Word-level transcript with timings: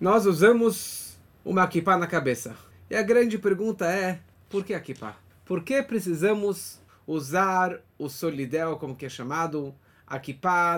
nós 0.00 0.24
usamos 0.24 1.18
uma 1.44 1.68
kippah 1.68 1.98
na 1.98 2.06
cabeça. 2.06 2.56
E 2.88 2.96
a 2.96 3.02
grande 3.02 3.36
pergunta 3.36 3.84
é, 3.84 4.18
por 4.48 4.64
que 4.64 4.72
a 4.72 4.80
kippah? 4.80 5.14
Por 5.44 5.62
que 5.62 5.82
precisamos 5.82 6.80
usar 7.06 7.78
o 7.98 8.08
solidel, 8.08 8.76
como 8.76 8.96
que 8.96 9.04
é 9.04 9.10
chamado, 9.10 9.74
a 10.06 10.18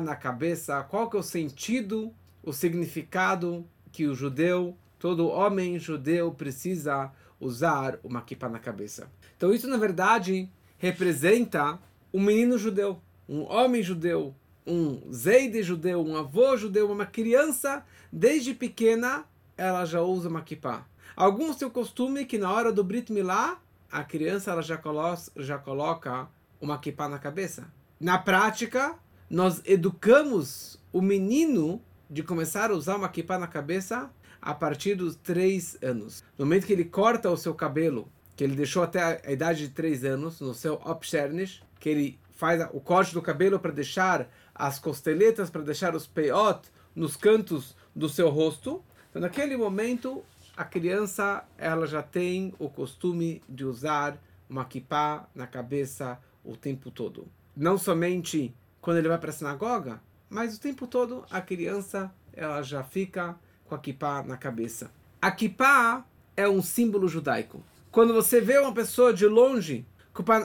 na 0.00 0.16
cabeça? 0.16 0.82
Qual 0.82 1.08
que 1.08 1.16
é 1.16 1.21
o 1.21 1.22
sentido, 1.22 2.12
o 2.43 2.53
significado 2.53 3.64
que 3.93 4.06
o 4.08 4.14
judeu, 4.14 4.77
todo 4.98 5.29
homem 5.29 5.79
judeu 5.79 6.32
precisa 6.32 7.12
usar 7.39 8.00
uma 8.02 8.23
kippah 8.23 8.48
na 8.48 8.59
cabeça? 8.59 9.09
Então 9.36 9.54
isso, 9.54 9.68
na 9.68 9.77
verdade, 9.77 10.50
representa 10.79 11.79
um 12.12 12.20
menino 12.20 12.59
judeu, 12.59 13.00
um 13.29 13.43
homem 13.43 13.84
judeu, 13.84 14.34
um 14.67 15.13
zeide 15.13 15.63
judeu, 15.63 16.05
um 16.05 16.17
avô 16.17 16.57
judeu, 16.57 16.91
uma 16.91 17.07
criança, 17.07 17.85
desde 18.12 18.55
pequena, 18.55 19.25
ela 19.57 19.85
já 19.85 20.01
usa 20.01 20.29
uma 20.29 20.43
kippah. 20.43 20.87
Alguns 21.16 21.57
têm 21.57 21.69
o 21.69 21.70
costume 21.70 22.25
que 22.25 22.39
na 22.39 22.51
hora 22.53 22.73
do 22.73 22.83
Brit 22.83 23.12
Milá, 23.12 23.61
a 23.91 24.03
criança 24.03 24.51
ela 24.51 24.62
já, 24.62 24.77
colo 24.77 25.17
já 25.37 25.59
coloca 25.59 26.29
uma 26.61 26.79
kippah 26.79 27.09
na 27.09 27.19
cabeça. 27.19 27.70
Na 28.01 28.19
prática, 28.19 28.95
nós 29.29 29.61
educamos 29.65 30.81
o 30.92 31.03
menino 31.03 31.83
de 32.09 32.23
começar 32.23 32.70
a 32.70 32.75
usar 32.75 32.97
uma 32.97 33.09
kippah 33.09 33.39
na 33.39 33.47
cabeça 33.47 34.11
a 34.41 34.55
partir 34.55 34.95
dos 34.95 35.17
três 35.17 35.77
anos. 35.83 36.25
No 36.37 36.45
momento 36.45 36.67
que 36.67 36.73
ele 36.73 36.84
corta 36.84 37.31
o 37.31 37.37
seu 37.37 37.55
cabelo, 37.55 38.09
que 38.34 38.42
ele 38.42 38.56
deixou 38.56 38.83
até 38.83 39.23
a 39.25 39.31
idade 39.31 39.69
de 39.69 39.69
três 39.69 40.05
anos, 40.05 40.41
no 40.41 40.55
seu 40.55 40.75
Opshernish, 40.84 41.62
que 41.79 41.89
ele 41.89 42.19
faz 42.33 42.61
o 42.73 42.81
corte 42.81 43.15
do 43.15 43.23
cabelo 43.23 43.61
para 43.61 43.70
deixar 43.70 44.29
as 44.62 44.79
costeletas, 44.79 45.51
para 45.51 45.62
deixar 45.62 45.93
os 45.97 46.07
peiot 46.07 46.61
nos 46.95 47.16
cantos 47.16 47.77
do 47.97 48.09
seu 48.09 48.29
rosto. 48.30 48.80
Então, 49.11 49.20
naquele 49.20 49.57
momento, 49.57 50.23
a 50.57 50.65
criança 50.65 51.45
ela 51.59 51.84
já 51.84 52.01
tem 52.01 52.55
o 52.61 52.70
costume 52.70 53.42
de 53.48 53.64
usar 53.64 54.17
uma 54.48 54.64
kippah 54.64 55.27
na 55.34 55.48
cabeça 55.48 56.17
o 56.45 56.56
tempo 56.56 56.92
todo. 56.92 57.27
Não 57.56 57.77
somente 57.77 58.55
quando 58.81 58.98
ele 58.98 59.09
vai 59.09 59.19
para 59.19 59.31
a 59.31 59.33
sinagoga, 59.33 60.01
mas 60.31 60.56
o 60.56 60.61
tempo 60.61 60.86
todo 60.86 61.25
a 61.29 61.41
criança 61.41 62.14
ela 62.33 62.62
já 62.62 62.84
fica 62.84 63.36
com 63.64 63.75
a 63.75 63.79
kippah 63.81 64.23
na 64.23 64.36
cabeça. 64.36 64.92
A 65.20 65.33
kippah 65.33 66.06
é 66.36 66.48
um 66.48 66.62
símbolo 66.62 67.08
judaico. 67.08 67.64
Quando 67.91 68.14
você 68.14 68.41
vê 68.41 68.58
uma 68.58 68.73
pessoa 68.73 69.12
de 69.12 69.27
longe 69.27 69.84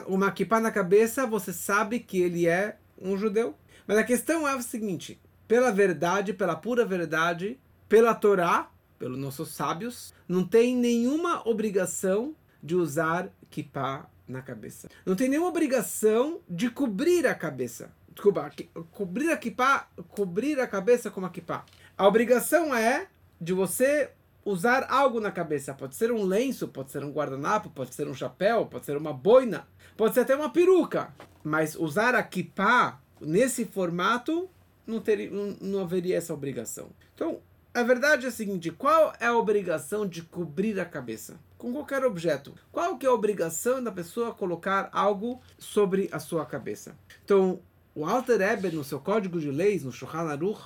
uma 0.08 0.32
kippah 0.32 0.58
na 0.58 0.72
cabeça, 0.72 1.24
você 1.24 1.52
sabe 1.52 2.00
que 2.00 2.20
ele 2.20 2.48
é 2.48 2.78
um 3.00 3.16
judeu. 3.16 3.54
Mas 3.88 3.96
a 3.96 4.04
questão 4.04 4.46
é 4.46 4.54
o 4.54 4.60
seguinte: 4.60 5.18
pela 5.48 5.72
verdade, 5.72 6.34
pela 6.34 6.54
pura 6.54 6.84
verdade, 6.84 7.58
pela 7.88 8.14
Torá, 8.14 8.70
pelos 8.98 9.18
nossos 9.18 9.48
sábios, 9.48 10.12
não 10.28 10.46
tem 10.46 10.76
nenhuma 10.76 11.48
obrigação 11.48 12.36
de 12.62 12.76
usar 12.76 13.30
kippah 13.48 14.06
na 14.28 14.42
cabeça. 14.42 14.88
Não 15.06 15.16
tem 15.16 15.28
nenhuma 15.28 15.48
obrigação 15.48 16.40
de 16.46 16.70
cobrir 16.70 17.26
a 17.26 17.34
cabeça. 17.34 17.90
Desculpa, 18.12 18.50
cobrir 18.90 19.30
a 19.30 19.36
kippah, 19.36 19.88
cobrir 20.08 20.60
a 20.60 20.66
cabeça 20.66 21.10
com 21.10 21.24
a 21.24 21.30
kippah. 21.30 21.64
A 21.96 22.06
obrigação 22.06 22.74
é 22.74 23.06
de 23.40 23.54
você 23.54 24.10
usar 24.44 24.86
algo 24.90 25.20
na 25.20 25.30
cabeça. 25.30 25.72
Pode 25.72 25.94
ser 25.94 26.10
um 26.12 26.24
lenço, 26.24 26.68
pode 26.68 26.90
ser 26.90 27.04
um 27.04 27.12
guardanapo, 27.12 27.70
pode 27.70 27.94
ser 27.94 28.08
um 28.08 28.14
chapéu, 28.14 28.66
pode 28.66 28.84
ser 28.84 28.96
uma 28.96 29.12
boina, 29.12 29.66
pode 29.96 30.14
ser 30.14 30.20
até 30.20 30.34
uma 30.34 30.50
peruca. 30.50 31.14
Mas 31.44 31.76
usar 31.76 32.14
a 32.14 32.22
kippah 32.22 33.00
nesse 33.20 33.64
formato 33.64 34.48
não, 34.86 35.00
teria, 35.00 35.30
não, 35.60 35.80
haveria 35.80 36.16
essa 36.16 36.32
obrigação. 36.32 36.90
Então, 37.14 37.40
a 37.74 37.82
verdade 37.82 38.26
é 38.26 38.28
a 38.28 38.32
seguinte: 38.32 38.70
qual 38.70 39.12
é 39.20 39.26
a 39.26 39.36
obrigação 39.36 40.06
de 40.06 40.22
cobrir 40.22 40.80
a 40.80 40.84
cabeça? 40.84 41.38
Com 41.56 41.72
qualquer 41.72 42.04
objeto. 42.04 42.54
Qual 42.72 42.96
que 42.96 43.04
é 43.04 43.08
a 43.08 43.12
obrigação 43.12 43.82
da 43.82 43.92
pessoa 43.92 44.34
colocar 44.34 44.88
algo 44.92 45.40
sobre 45.58 46.08
a 46.12 46.18
sua 46.18 46.46
cabeça? 46.46 46.96
Então, 47.24 47.60
o 47.94 48.06
Alter 48.06 48.40
Eber, 48.40 48.74
no 48.74 48.84
seu 48.84 49.00
código 49.00 49.40
de 49.40 49.50
leis, 49.50 49.82
no 49.82 49.92
Shulchan 49.92 50.28
Aruch, 50.28 50.62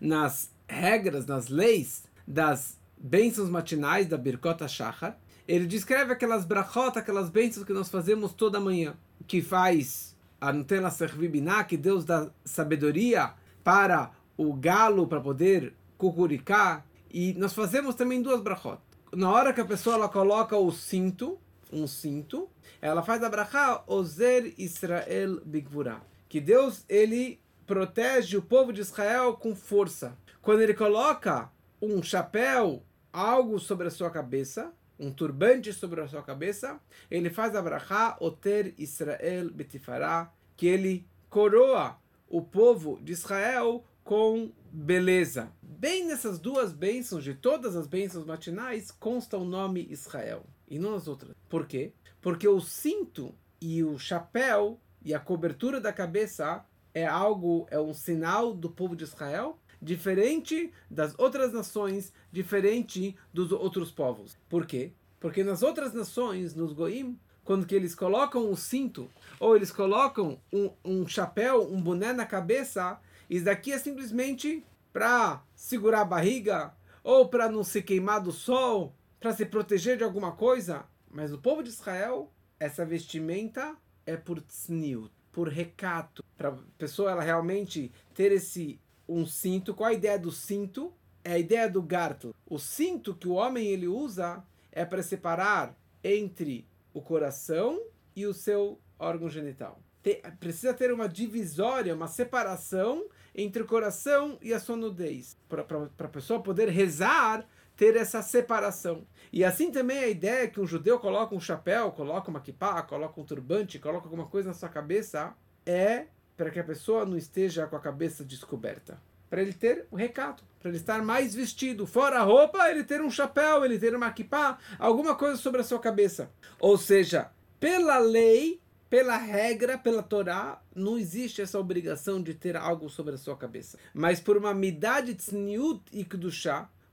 nas 0.00 0.50
regras, 0.66 1.26
nas 1.26 1.48
leis 1.48 2.04
das 2.26 2.78
bênçãos 2.98 3.48
matinais 3.48 4.08
da 4.08 4.16
Birkota 4.16 4.66
Shachar, 4.66 5.18
ele 5.46 5.66
descreve 5.66 6.12
aquelas 6.12 6.44
brachot, 6.44 6.98
aquelas 6.98 7.28
bênçãos 7.28 7.66
que 7.66 7.72
nós 7.72 7.88
fazemos 7.88 8.32
toda 8.32 8.58
manhã, 8.58 8.96
que 9.26 9.42
faz 9.42 10.13
a 10.44 10.52
Nutella 10.52 10.90
Servibiná, 10.90 11.64
que 11.64 11.74
Deus 11.74 12.04
dá 12.04 12.30
sabedoria 12.44 13.32
para 13.62 14.10
o 14.36 14.52
galo, 14.52 15.06
para 15.06 15.18
poder 15.18 15.72
cucuricar. 15.96 16.84
E 17.10 17.32
nós 17.34 17.54
fazemos 17.54 17.94
também 17.94 18.20
duas 18.20 18.42
brachot. 18.42 18.78
Na 19.14 19.30
hora 19.30 19.54
que 19.54 19.60
a 19.62 19.64
pessoa 19.64 19.96
ela 19.96 20.08
coloca 20.08 20.54
o 20.54 20.70
cinto, 20.70 21.38
um 21.72 21.86
cinto, 21.86 22.46
ela 22.82 23.02
faz 23.02 23.22
a 23.22 23.30
brachá 23.30 23.82
Ozer 23.86 24.52
Israel 24.58 25.40
Bigvura. 25.46 26.02
Que 26.28 26.42
Deus, 26.42 26.84
ele 26.90 27.40
protege 27.66 28.36
o 28.36 28.42
povo 28.42 28.70
de 28.70 28.82
Israel 28.82 29.34
com 29.34 29.54
força. 29.54 30.14
Quando 30.42 30.60
ele 30.60 30.74
coloca 30.74 31.50
um 31.80 32.02
chapéu 32.02 32.82
algo 33.10 33.58
sobre 33.58 33.86
a 33.86 33.90
sua 33.90 34.10
cabeça, 34.10 34.74
um 35.04 35.12
turbante 35.12 35.72
sobre 35.72 36.00
a 36.00 36.08
sua 36.08 36.22
cabeça, 36.22 36.80
ele 37.10 37.30
faz 37.30 37.54
a 37.54 38.16
Oter 38.20 38.74
Israel 38.78 39.50
Betifará, 39.50 40.32
que 40.56 40.66
ele 40.66 41.06
coroa 41.28 41.98
o 42.28 42.40
povo 42.40 42.98
de 43.02 43.12
Israel 43.12 43.84
com 44.02 44.50
beleza. 44.72 45.52
Bem 45.62 46.06
nessas 46.06 46.38
duas 46.38 46.72
bênçãos, 46.72 47.22
de 47.22 47.34
todas 47.34 47.76
as 47.76 47.86
bênçãos 47.86 48.24
matinais, 48.24 48.90
consta 48.90 49.36
o 49.36 49.44
nome 49.44 49.86
Israel, 49.90 50.44
e 50.68 50.78
não 50.78 50.94
as 50.94 51.06
outras. 51.06 51.34
Por 51.48 51.66
quê? 51.66 51.92
Porque 52.20 52.48
o 52.48 52.60
cinto 52.60 53.34
e 53.60 53.82
o 53.84 53.98
chapéu 53.98 54.80
e 55.04 55.12
a 55.12 55.20
cobertura 55.20 55.80
da 55.80 55.92
cabeça 55.92 56.64
é 56.94 57.04
algo, 57.04 57.66
é 57.70 57.78
um 57.78 57.92
sinal 57.92 58.54
do 58.54 58.70
povo 58.70 58.96
de 58.96 59.04
Israel, 59.04 59.58
diferente 59.80 60.72
das 60.90 61.14
outras 61.18 61.52
nações, 61.52 62.12
diferente 62.30 63.16
dos 63.32 63.52
outros 63.52 63.90
povos. 63.90 64.36
Por 64.48 64.66
quê? 64.66 64.92
Porque 65.20 65.42
nas 65.42 65.62
outras 65.62 65.94
nações, 65.94 66.54
nos 66.54 66.72
goim, 66.72 67.18
quando 67.44 67.66
que 67.66 67.74
eles 67.74 67.94
colocam 67.94 68.50
o 68.50 68.56
cinto 68.56 69.10
ou 69.38 69.54
eles 69.54 69.70
colocam 69.70 70.40
um, 70.52 70.70
um 70.84 71.06
chapéu, 71.06 71.70
um 71.70 71.80
boné 71.80 72.12
na 72.12 72.26
cabeça, 72.26 72.98
isso 73.28 73.44
daqui 73.44 73.72
é 73.72 73.78
simplesmente 73.78 74.64
para 74.92 75.42
segurar 75.54 76.02
a 76.02 76.04
barriga 76.04 76.74
ou 77.02 77.28
para 77.28 77.50
não 77.50 77.62
se 77.62 77.82
queimar 77.82 78.22
do 78.22 78.32
sol, 78.32 78.94
para 79.20 79.32
se 79.32 79.44
proteger 79.44 79.96
de 79.98 80.04
alguma 80.04 80.32
coisa. 80.32 80.84
Mas 81.10 81.32
o 81.32 81.38
povo 81.38 81.62
de 81.62 81.68
Israel, 81.68 82.32
essa 82.58 82.84
vestimenta 82.84 83.76
é 84.06 84.16
por 84.16 84.40
tzniut, 84.40 85.10
por 85.30 85.48
recato, 85.48 86.24
para 86.36 86.50
a 86.50 86.58
pessoa 86.78 87.10
ela 87.10 87.22
realmente 87.22 87.92
ter 88.14 88.32
esse 88.32 88.80
um 89.08 89.26
cinto. 89.26 89.74
Qual 89.74 89.88
a 89.88 89.94
ideia 89.94 90.18
do 90.18 90.30
cinto? 90.30 90.92
É 91.22 91.32
a 91.32 91.38
ideia 91.38 91.68
do 91.68 91.82
garto. 91.82 92.34
O 92.46 92.58
cinto 92.58 93.14
que 93.14 93.28
o 93.28 93.32
homem 93.32 93.66
ele 93.66 93.86
usa 93.86 94.44
é 94.70 94.84
para 94.84 95.02
separar 95.02 95.74
entre 96.02 96.66
o 96.92 97.00
coração 97.00 97.80
e 98.14 98.26
o 98.26 98.34
seu 98.34 98.78
órgão 98.98 99.28
genital. 99.28 99.80
Tem, 100.02 100.20
precisa 100.38 100.74
ter 100.74 100.92
uma 100.92 101.08
divisória, 101.08 101.94
uma 101.94 102.08
separação 102.08 103.06
entre 103.34 103.62
o 103.62 103.66
coração 103.66 104.38
e 104.42 104.52
a 104.52 104.60
sua 104.60 104.76
nudez. 104.76 105.36
Para 105.48 105.64
a 105.98 106.08
pessoa 106.08 106.42
poder 106.42 106.68
rezar, 106.68 107.46
ter 107.76 107.96
essa 107.96 108.22
separação. 108.22 109.06
E 109.32 109.44
assim 109.44 109.70
também 109.70 109.98
a 109.98 110.08
ideia 110.08 110.48
que 110.48 110.60
um 110.60 110.66
judeu 110.66 110.98
coloca 110.98 111.34
um 111.34 111.40
chapéu, 111.40 111.90
coloca 111.90 112.30
uma 112.30 112.40
kippah, 112.40 112.82
coloca 112.82 113.20
um 113.20 113.24
turbante, 113.24 113.78
coloca 113.78 114.06
alguma 114.06 114.26
coisa 114.26 114.48
na 114.48 114.54
sua 114.54 114.68
cabeça, 114.68 115.34
é 115.66 116.06
para 116.36 116.50
que 116.50 116.58
a 116.58 116.64
pessoa 116.64 117.04
não 117.04 117.16
esteja 117.16 117.66
com 117.66 117.76
a 117.76 117.80
cabeça 117.80 118.24
descoberta. 118.24 119.00
Para 119.30 119.42
ele 119.42 119.52
ter 119.52 119.86
o 119.90 119.96
recato, 119.96 120.44
para 120.60 120.68
ele 120.68 120.78
estar 120.78 121.02
mais 121.02 121.34
vestido. 121.34 121.86
Fora 121.86 122.18
a 122.18 122.22
roupa, 122.22 122.70
ele 122.70 122.84
ter 122.84 123.00
um 123.00 123.10
chapéu, 123.10 123.64
ele 123.64 123.78
ter 123.78 123.94
uma 123.94 124.10
kippah, 124.10 124.58
alguma 124.78 125.14
coisa 125.14 125.36
sobre 125.36 125.60
a 125.60 125.64
sua 125.64 125.78
cabeça. 125.78 126.30
Ou 126.60 126.76
seja, 126.76 127.30
pela 127.58 127.98
lei, 127.98 128.60
pela 128.88 129.16
regra, 129.16 129.76
pela 129.76 130.02
Torá, 130.02 130.62
não 130.74 130.96
existe 130.96 131.42
essa 131.42 131.58
obrigação 131.58 132.22
de 132.22 132.34
ter 132.34 132.56
algo 132.56 132.88
sobre 132.88 133.14
a 133.14 133.18
sua 133.18 133.36
cabeça. 133.36 133.78
Mas 133.92 134.20
por 134.20 134.36
uma 134.36 134.54
midade 134.54 135.14
tzniut 135.14 135.82
e 135.92 136.06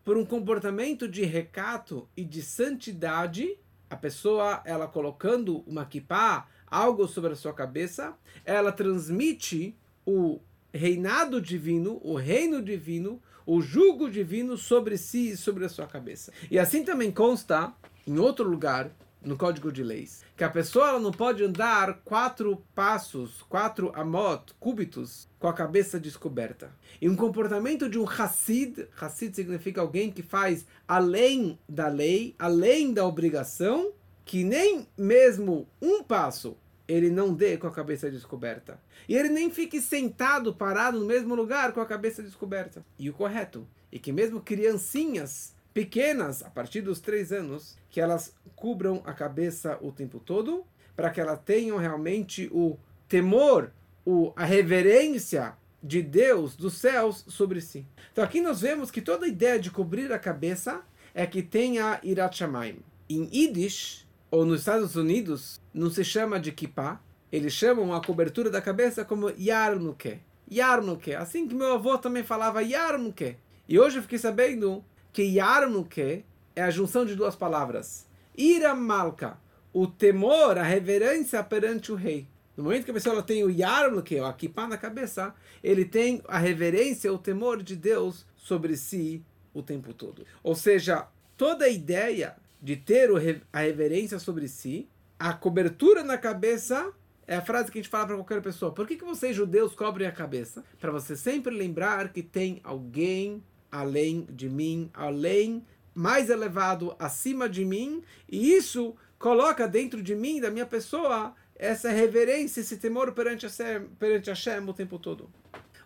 por 0.03 0.17
um 0.17 0.25
comportamento 0.25 1.07
de 1.07 1.23
recato 1.23 2.09
e 2.17 2.23
de 2.23 2.41
santidade, 2.41 3.55
a 3.89 3.95
pessoa, 3.95 4.61
ela 4.65 4.87
colocando 4.87 5.59
uma 5.67 5.85
kippah, 5.85 6.47
algo 6.71 7.07
sobre 7.07 7.33
a 7.33 7.35
sua 7.35 7.53
cabeça, 7.53 8.15
ela 8.45 8.71
transmite 8.71 9.77
o 10.05 10.39
reinado 10.73 11.41
divino, 11.41 11.99
o 12.01 12.15
reino 12.15 12.61
divino, 12.61 13.21
o 13.45 13.61
jugo 13.61 14.09
divino 14.09 14.57
sobre 14.57 14.97
si 14.97 15.31
e 15.31 15.37
sobre 15.37 15.65
a 15.65 15.69
sua 15.69 15.85
cabeça. 15.85 16.31
E 16.49 16.57
assim 16.57 16.85
também 16.85 17.11
consta 17.11 17.73
em 18.07 18.17
outro 18.17 18.49
lugar 18.49 18.89
no 19.23 19.37
Código 19.37 19.71
de 19.71 19.83
Leis, 19.83 20.23
que 20.35 20.43
a 20.43 20.49
pessoa 20.49 20.99
não 20.99 21.11
pode 21.11 21.43
andar 21.43 22.01
quatro 22.03 22.63
passos, 22.73 23.43
quatro 23.43 23.91
amot, 23.93 24.53
cúbitos, 24.59 25.29
com 25.37 25.47
a 25.47 25.53
cabeça 25.53 25.99
descoberta. 25.99 26.71
E 26.99 27.07
um 27.07 27.15
comportamento 27.15 27.87
de 27.87 27.99
um 27.99 28.07
Hassid, 28.07 28.87
Hassid 28.99 29.35
significa 29.35 29.81
alguém 29.81 30.11
que 30.11 30.23
faz 30.23 30.65
além 30.87 31.59
da 31.69 31.87
lei, 31.87 32.35
além 32.39 32.93
da 32.93 33.05
obrigação, 33.05 33.91
que 34.25 34.43
nem 34.43 34.87
mesmo 34.97 35.67
um 35.81 36.01
passo 36.03 36.57
ele 36.91 37.09
não 37.09 37.33
dê 37.33 37.57
com 37.57 37.67
a 37.67 37.71
cabeça 37.71 38.09
descoberta. 38.09 38.79
E 39.07 39.15
ele 39.15 39.29
nem 39.29 39.49
fique 39.49 39.81
sentado, 39.81 40.53
parado 40.53 40.99
no 40.99 41.05
mesmo 41.05 41.35
lugar 41.35 41.73
com 41.73 41.81
a 41.81 41.85
cabeça 41.85 42.21
descoberta. 42.21 42.83
E 42.97 43.09
o 43.09 43.13
correto, 43.13 43.67
e 43.91 43.99
que 43.99 44.11
mesmo 44.11 44.41
criancinhas 44.41 45.53
pequenas, 45.73 46.43
a 46.43 46.49
partir 46.49 46.81
dos 46.81 46.99
três 46.99 47.31
anos, 47.31 47.77
que 47.89 48.01
elas 48.01 48.33
cubram 48.55 49.01
a 49.05 49.13
cabeça 49.13 49.77
o 49.81 49.91
tempo 49.91 50.19
todo, 50.19 50.65
para 50.95 51.09
que 51.09 51.21
elas 51.21 51.39
tenham 51.43 51.77
realmente 51.77 52.49
o 52.51 52.77
temor, 53.07 53.71
o, 54.05 54.33
a 54.35 54.43
reverência 54.43 55.53
de 55.81 56.01
Deus, 56.01 56.55
dos 56.55 56.75
céus, 56.75 57.25
sobre 57.27 57.61
si. 57.61 57.85
Então 58.11 58.23
aqui 58.23 58.41
nós 58.41 58.61
vemos 58.61 58.91
que 58.91 59.01
toda 59.01 59.25
a 59.25 59.29
ideia 59.29 59.59
de 59.59 59.71
cobrir 59.71 60.11
a 60.11 60.19
cabeça 60.19 60.81
é 61.13 61.25
que 61.25 61.41
tenha 61.41 61.99
Irat 62.03 62.37
Shamayim. 62.37 62.79
Em 63.09 63.29
Yiddish, 63.33 64.07
ou 64.31 64.45
nos 64.45 64.61
Estados 64.61 64.95
Unidos, 64.95 65.61
não 65.73 65.91
se 65.91 66.03
chama 66.03 66.39
de 66.39 66.51
kippah, 66.51 67.01
eles 67.31 67.53
chamam 67.53 67.93
a 67.93 68.03
cobertura 68.03 68.49
da 68.49 68.61
cabeça 68.61 69.05
como 69.05 69.29
yarnuke. 69.29 70.19
Yarnuke, 70.51 71.13
assim 71.13 71.47
que 71.47 71.53
meu 71.53 71.73
avô 71.73 71.97
também 71.97 72.23
falava 72.23 72.63
yarnuke. 72.63 73.37
E 73.67 73.79
hoje 73.79 73.97
eu 73.97 74.01
fiquei 74.01 74.17
sabendo 74.17 74.83
que 75.13 75.23
Yarnuke 75.23 76.25
é 76.55 76.61
a 76.61 76.69
junção 76.69 77.05
de 77.05 77.15
duas 77.15 77.35
palavras. 77.35 78.07
Iramalka, 78.37 79.37
o 79.73 79.87
temor, 79.87 80.57
a 80.57 80.63
reverência 80.63 81.43
perante 81.43 81.91
o 81.91 81.95
rei. 81.95 82.27
No 82.55 82.65
momento 82.65 82.85
que 82.85 82.91
a 82.91 82.93
pessoa 82.93 83.23
tem 83.23 83.43
o 83.43 83.49
Yarnuke, 83.49 84.19
o 84.19 84.25
Akipa 84.25 84.67
na 84.67 84.77
cabeça, 84.77 85.33
ele 85.63 85.85
tem 85.85 86.21
a 86.27 86.37
reverência, 86.37 87.13
o 87.13 87.17
temor 87.17 87.63
de 87.63 87.75
Deus 87.75 88.25
sobre 88.35 88.75
si 88.75 89.23
o 89.53 89.61
tempo 89.61 89.93
todo. 89.93 90.25
Ou 90.43 90.55
seja, 90.55 91.07
toda 91.37 91.65
a 91.65 91.69
ideia 91.69 92.35
de 92.61 92.75
ter 92.75 93.09
a 93.51 93.59
reverência 93.59 94.19
sobre 94.19 94.47
si, 94.47 94.87
a 95.17 95.33
cobertura 95.33 96.03
na 96.03 96.17
cabeça 96.17 96.93
é 97.27 97.35
a 97.35 97.41
frase 97.41 97.71
que 97.71 97.79
a 97.79 97.81
gente 97.81 97.89
fala 97.89 98.07
para 98.07 98.15
qualquer 98.15 98.41
pessoa. 98.41 98.73
Por 98.73 98.87
que, 98.87 98.97
que 98.97 99.05
vocês, 99.05 99.35
judeus, 99.35 99.73
cobrem 99.73 100.07
a 100.07 100.11
cabeça? 100.11 100.63
Para 100.79 100.91
você 100.91 101.15
sempre 101.15 101.55
lembrar 101.55 102.11
que 102.11 102.21
tem 102.21 102.59
alguém 102.63 103.43
além 103.71 104.27
de 104.29 104.49
mim, 104.49 104.89
além, 104.93 105.65
mais 105.93 106.29
elevado, 106.29 106.95
acima 106.99 107.47
de 107.47 107.63
mim, 107.63 108.03
e 108.29 108.53
isso 108.53 108.95
coloca 109.17 109.67
dentro 109.67 110.01
de 110.03 110.13
mim, 110.13 110.41
da 110.41 110.51
minha 110.51 110.65
pessoa, 110.65 111.33
essa 111.55 111.89
reverência, 111.89 112.59
esse 112.59 112.77
temor 112.77 113.13
perante 113.13 113.45
Hashem, 113.45 113.87
perante 113.97 114.29
o 114.67 114.73
tempo 114.73 114.99
todo. 114.99 115.29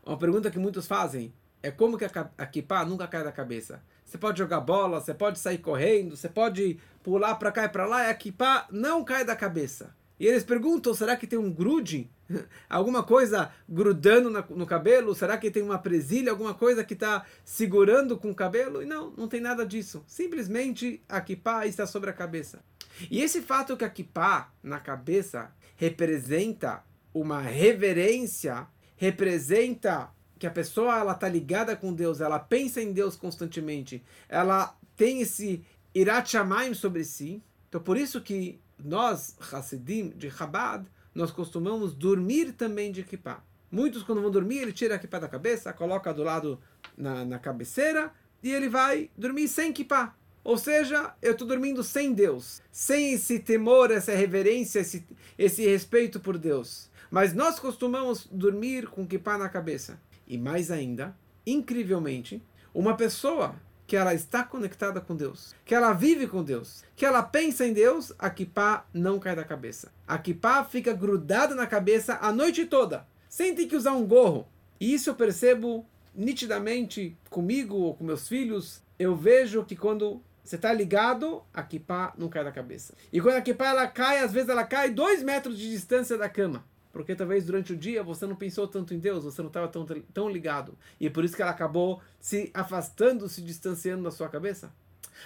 Uma 0.06 0.18
pergunta 0.18 0.50
que 0.50 0.57
muitos 0.57 0.88
fazem 0.88 1.33
é 1.62 1.69
como 1.69 1.98
que 1.98 2.06
a, 2.06 2.31
a 2.38 2.45
kippah 2.45 2.86
nunca 2.86 3.07
cai 3.07 3.24
da 3.24 3.31
cabeça. 3.31 3.83
Você 4.06 4.18
pode 4.18 4.38
jogar 4.38 4.62
bola, 4.62 5.02
você 5.02 5.13
pode 5.13 5.40
sair 5.40 5.57
correndo, 5.57 6.16
você 6.16 6.30
pode 6.30 6.80
pular 7.04 7.36
para 7.36 7.52
cá 7.52 7.66
e 7.66 7.69
para 7.69 7.86
lá, 7.86 8.06
e 8.06 8.10
a 8.10 8.13
kippah 8.13 8.68
não 8.72 9.04
cai 9.04 9.25
da 9.25 9.36
cabeça. 9.36 9.96
E 10.19 10.25
eles 10.25 10.44
perguntam, 10.44 10.94
será 10.94 11.16
que 11.18 11.28
tem 11.28 11.38
um 11.38 11.52
grude? 11.52 12.10
Alguma 12.69 13.04
coisa 13.04 13.52
grudando 13.68 14.30
no 14.30 14.66
cabelo? 14.66 15.13
Será 15.13 15.38
que 15.38 15.52
tem 15.52 15.62
uma 15.62 15.78
presilha? 15.78 16.31
Alguma 16.31 16.54
coisa 16.54 16.84
que 16.84 16.94
está 16.94 17.25
segurando 17.44 18.18
com 18.18 18.31
o 18.31 18.36
cabelo? 18.36 18.81
E 18.81 18.86
não, 18.86 19.12
não 19.12 19.28
tem 19.28 19.42
nada 19.42 19.66
disso. 19.66 20.04
Simplesmente 20.07 21.04
a 21.10 21.19
kippah 21.19 21.68
está 21.68 21.86
sobre 21.86 22.10
a 22.10 22.13
cabeça. 22.13 22.63
E 23.12 23.22
esse 23.22 23.42
fato 23.42 23.75
que 23.75 23.84
a 23.84 23.90
kippah 23.90 24.52
na 24.63 24.80
cabeça 24.80 25.52
representa 25.75 26.81
uma 27.13 27.42
reverência, 27.42 28.68
representa 28.96 30.10
que 30.38 30.48
a 30.48 30.52
pessoa 30.52 30.98
ela 31.00 31.14
está 31.14 31.28
ligada 31.28 31.76
com 31.76 31.94
Deus, 31.94 32.22
ela 32.22 32.40
pensa 32.40 32.82
em 32.82 32.92
Deus 32.92 33.16
constantemente, 33.16 34.04
ela 34.28 34.76
tem 34.96 35.22
esse 35.22 35.64
irat 35.94 36.30
shamayim 36.30 36.74
sobre 36.74 37.04
si. 37.04 37.42
Então 37.70 37.82
por 37.82 37.98
isso 37.98 38.22
que 38.22 38.60
nós, 38.78 39.36
Hassidim 39.52 40.10
de 40.10 40.30
Chabad, 40.30 40.86
nós 41.14 41.32
costumamos 41.32 41.94
dormir 41.94 42.52
também 42.52 42.92
de 42.92 43.04
kippah. 43.04 43.42
Muitos, 43.72 44.04
quando 44.04 44.22
vão 44.22 44.32
dormir, 44.32 44.58
ele 44.58 44.74
tira 44.74 44.96
a 44.96 45.00
kippah 45.00 45.20
da 45.20 45.28
cabeça, 45.28 45.74
coloca 45.74 46.14
do 46.14 46.24
lado 46.24 46.60
na, 46.98 47.26
na 47.26 47.40
cabeceira 47.40 48.12
e 48.44 48.52
ele 48.52 48.70
vai 48.70 49.10
dormir 49.18 49.48
sem 49.48 49.74
kippah. 49.74 50.14
Ou 50.44 50.58
seja, 50.58 51.16
eu 51.22 51.31
estou 51.31 51.48
dormindo 51.48 51.84
sem 51.84 52.14
Deus, 52.14 52.62
sem 52.72 53.14
esse 53.14 53.40
temor, 53.40 53.90
essa 53.90 54.14
reverência, 54.14 54.80
esse, 54.80 55.04
esse 55.38 55.66
respeito 55.66 56.20
por 56.20 56.38
Deus. 56.38 56.90
Mas 57.10 57.34
nós 57.34 57.60
costumamos 57.60 58.28
dormir 58.31 58.88
com 58.88 59.08
kippah 59.08 59.40
na 59.40 59.50
cabeça. 59.50 60.00
E 60.27 60.38
mais 60.38 60.72
ainda, 60.72 61.16
incrivelmente, 61.45 62.42
uma 62.74 62.95
pessoa 62.95 63.56
que 63.88 63.95
ela 63.95 64.13
está 64.13 64.44
conectada 64.44 65.00
com 65.00 65.16
Deus, 65.16 65.54
que 65.63 65.75
ela 65.75 65.94
vive 65.94 66.27
com 66.27 66.44
Deus, 66.44 66.83
que 66.95 67.06
ela 67.06 67.22
pensa 67.22 67.66
em 67.66 67.74
Deus, 67.74 68.12
a 68.18 68.30
kippah 68.30 68.86
não 68.94 69.19
cai 69.19 69.36
da 69.36 69.44
cabeça. 69.44 69.92
A 70.07 70.18
kippah 70.18 70.63
fica 70.63 70.94
grudada 70.94 71.54
na 71.54 71.68
cabeça 71.68 72.18
a 72.22 72.31
noite 72.31 72.66
toda, 72.66 73.06
sem 73.30 73.54
ter 73.54 73.68
que 73.68 73.75
usar 73.75 73.94
um 73.94 74.06
gorro. 74.06 74.48
E 74.80 74.94
isso 74.94 75.12
eu 75.12 75.16
percebo 75.16 75.86
nitidamente 76.13 77.16
comigo 77.30 77.75
ou 77.75 77.94
com 77.94 78.04
meus 78.04 78.28
filhos. 78.28 78.81
Eu 78.98 79.16
vejo 79.16 79.63
que 79.63 79.75
quando 79.75 80.21
você 80.44 80.56
está 80.56 80.74
ligado, 80.74 81.44
a 81.54 81.62
kippah 81.62 82.13
não 82.18 82.30
cai 82.30 82.44
da 82.44 82.51
cabeça. 82.51 82.94
E 83.13 83.21
quando 83.21 83.36
a 83.36 83.42
kippah 83.42 83.68
ela 83.68 83.88
cai, 83.88 84.19
às 84.19 84.31
vezes 84.31 84.50
ela 84.50 84.63
cai 84.63 84.89
dois 84.89 85.21
metros 85.21 85.57
de 85.57 85.69
distância 85.69 86.18
da 86.18 86.28
cama 86.28 86.63
porque 86.95 87.13
talvez 87.13 87.44
durante 87.44 87.74
o 87.74 87.75
dia 87.75 88.01
você 88.01 88.25
não 88.25 88.38
pensou 88.38 88.69
tanto 88.69 88.94
em 88.94 89.00
Deus, 89.00 89.25
você 89.25 89.42
não 89.42 89.50
estava 89.50 89.68
tão, 89.68 89.86
tão 90.13 90.30
ligado. 90.30 90.77
E 90.97 91.07
é 91.07 91.09
por 91.09 91.25
isso 91.25 91.36
que 91.36 91.42
ela 91.42 91.51
acabou 91.51 92.01
se 92.21 92.50
afastando, 92.53 93.27
se 93.27 93.42
distanciando 93.42 94.03
da 94.03 94.12
sua 94.12 94.30
cabeça. 94.30 94.74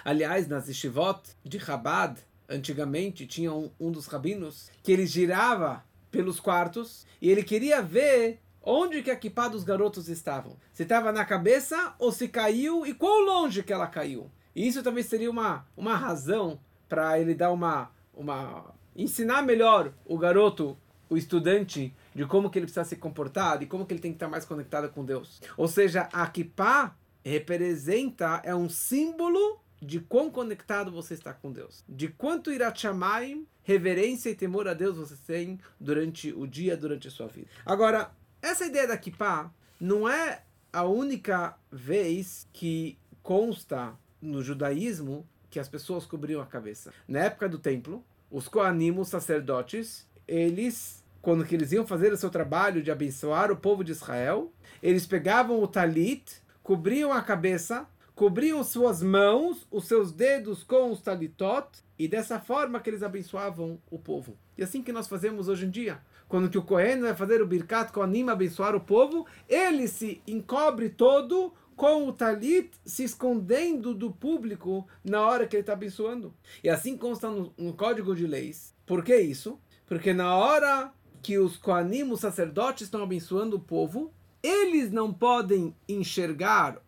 Aliás, 0.04 0.48
nas 0.48 0.68
Ishivot 0.68 1.22
de 1.44 1.60
Chabad, 1.60 2.20
antigamente, 2.50 3.28
tinha 3.28 3.54
um, 3.54 3.70
um 3.80 3.92
dos 3.92 4.08
rabinos 4.08 4.72
que 4.82 4.92
ele 4.92 5.06
girava 5.06 5.86
pelos 6.10 6.40
quartos 6.40 7.06
e 7.22 7.30
ele 7.30 7.44
queria 7.44 7.84
ver 7.84 8.40
onde 8.64 9.04
que 9.04 9.12
a 9.12 9.16
kippah 9.16 9.50
dos 9.50 9.64
garotos 9.64 10.10
estavam. 10.10 10.58
Se 10.74 10.82
estava 10.82 11.12
na 11.12 11.24
cabeça 11.24 11.94
ou 12.00 12.12
se 12.12 12.28
caiu 12.30 12.84
e 12.84 12.96
quão 12.96 13.24
longe 13.24 13.62
que 13.62 13.72
ela 13.72 13.86
caiu. 13.86 14.32
E 14.56 14.68
isso 14.68 14.82
talvez 14.82 15.06
seria 15.06 15.30
uma, 15.30 15.68
uma 15.78 15.96
razão 15.96 16.60
para 16.88 17.20
ele 17.20 17.36
dar 17.36 17.52
uma, 17.52 17.92
uma 18.12 18.74
ensinar 18.96 19.44
melhor 19.44 19.94
o 20.04 20.18
garoto 20.18 20.76
o 21.10 21.18
estudante 21.18 21.94
de 22.14 22.26
como 22.26 22.50
que 22.50 22.60
ele 22.60 22.66
precisa 22.66 22.84
se 22.84 22.96
comportar, 22.96 23.58
de 23.58 23.66
como 23.66 23.86
que 23.86 23.94
ele 23.94 24.02
tem 24.02 24.12
que 24.12 24.18
estar 24.18 24.28
mais 24.28 24.46
conectado 24.46 24.90
com 24.90 25.04
Deus. 25.04 25.42
Ou 25.58 25.68
seja, 25.68 26.08
a 26.14 26.28
kippah 26.28 26.96
representa, 27.24 28.42
é 28.44 28.56
um 28.56 28.70
símbolo 28.70 29.60
de 29.82 30.00
quão 30.00 30.30
conectado 30.30 30.92
você 30.92 31.14
está 31.14 31.34
com 31.34 31.52
Deus. 31.52 31.84
De 31.88 32.10
quanto 32.10 32.52
irachamai, 32.52 33.42
reverência 33.64 34.30
e 34.30 34.36
temor 34.36 34.68
a 34.68 34.74
Deus 34.74 34.98
você 34.98 35.16
tem 35.16 35.60
durante 35.80 36.34
o 36.34 36.46
dia, 36.46 36.76
durante 36.76 37.08
a 37.08 37.12
sua 37.12 37.28
vida. 37.28 37.48
Agora, 37.66 38.12
essa 38.42 38.66
ideia 38.66 38.88
da 38.88 38.98
kippah 38.98 39.52
não 39.80 40.08
é 40.08 40.44
a 40.72 40.84
única 40.84 41.58
vez 41.72 42.48
que 42.54 42.98
consta 43.24 43.94
no 44.22 44.44
judaísmo 44.44 45.28
que 45.50 45.60
as 45.60 45.68
pessoas 45.68 46.06
cobriam 46.06 46.42
a 46.42 46.46
cabeça. 46.46 46.94
Na 47.08 47.20
época 47.20 47.50
do 47.50 47.58
templo, 47.58 48.04
os 48.30 48.48
Koanim, 48.48 48.98
os 48.98 49.08
sacerdotes, 49.08 50.08
eles, 50.28 50.99
quando 51.22 51.46
que 51.46 51.56
eles 51.56 51.72
iam 51.72 51.86
fazer 51.86 52.12
o 52.14 52.18
seu 52.18 52.30
trabalho 52.30 52.82
de 52.82 52.92
abençoar 52.92 53.52
o 53.52 53.58
povo 53.58 53.84
de 53.84 53.92
Israel, 53.92 54.52
eles 54.82 55.06
pegavam 55.06 55.62
o 55.62 55.68
talit, 55.68 56.42
cobriam 56.64 57.12
a 57.12 57.22
cabeça, 57.22 57.88
cobriam 58.16 58.64
suas 58.64 59.02
mãos, 59.02 59.66
os 59.72 59.88
seus 59.88 60.12
dedos 60.12 60.64
com 60.64 60.92
os 60.92 61.02
talitot, 61.02 61.68
e 61.98 62.08
dessa 62.08 62.40
forma 62.40 62.80
que 62.80 62.90
eles 62.90 63.04
abençoavam 63.04 63.80
o 63.90 64.00
povo. 64.00 64.38
E 64.58 64.64
assim 64.64 64.82
que 64.82 64.92
nós 64.92 65.08
fazemos 65.08 65.48
hoje 65.48 65.66
em 65.66 65.70
dia. 65.70 66.02
Quando 66.28 66.50
que 66.50 66.58
o 66.58 66.62
Kohen 66.62 67.02
vai 67.02 67.16
fazer 67.16 67.42
o 67.42 67.48
Birkat 67.48 67.92
Kohanim 67.92 68.30
abençoar 68.30 68.76
o 68.76 68.82
povo, 68.82 69.26
ele 69.48 69.88
se 69.88 70.22
encobre 70.28 70.90
todo 70.90 71.54
com 71.76 72.08
o 72.08 72.14
talit 72.14 72.72
se 72.86 73.06
escondendo 73.06 73.94
do 73.94 74.12
público 74.12 74.86
na 75.02 75.26
hora 75.26 75.48
que 75.48 75.56
ele 75.56 75.62
está 75.62 75.74
abençoando. 75.74 76.34
E 76.62 76.70
assim 76.70 76.98
consta 76.98 77.30
no, 77.30 77.54
no 77.58 77.74
Código 77.74 78.14
de 78.14 78.28
Leis. 78.28 78.76
Por 78.86 79.02
que 79.02 79.16
isso? 79.16 79.58
Porque 79.88 80.14
na 80.14 80.36
hora 80.36 80.92
que 81.22 81.38
os 81.38 81.58
Koanim, 81.58 82.10
os 82.12 82.20
sacerdotes, 82.20 82.84
estão 82.84 83.04
abençoando 83.04 83.58
o 83.58 83.60
povo, 83.60 84.12
eles 84.42 84.92
não 84.92 85.14
podem 85.14 85.76
enxergar, 85.88 86.82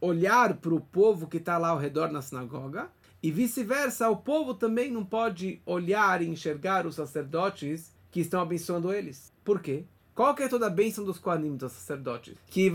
olhar 0.00 0.54
para 0.56 0.74
o 0.74 0.80
povo 0.80 1.26
que 1.26 1.36
está 1.36 1.58
lá 1.58 1.68
ao 1.68 1.78
redor 1.78 2.10
na 2.10 2.22
sinagoga, 2.22 2.90
e 3.22 3.30
vice-versa, 3.30 4.08
o 4.08 4.16
povo 4.16 4.54
também 4.54 4.90
não 4.90 5.04
pode 5.04 5.60
olhar 5.66 6.22
e 6.22 6.28
enxergar 6.28 6.86
os 6.86 6.94
sacerdotes 6.94 7.92
que 8.10 8.20
estão 8.20 8.40
abençoando 8.40 8.92
eles. 8.92 9.32
Por 9.44 9.60
quê? 9.60 9.84
Qual 10.14 10.34
que 10.34 10.42
é 10.42 10.48
toda 10.48 10.66
a 10.66 10.70
bênção 10.70 11.04
dos 11.04 11.18
Koanim, 11.18 11.56
dos 11.56 11.72
sacerdotes? 11.72 12.34
Que 12.46 12.70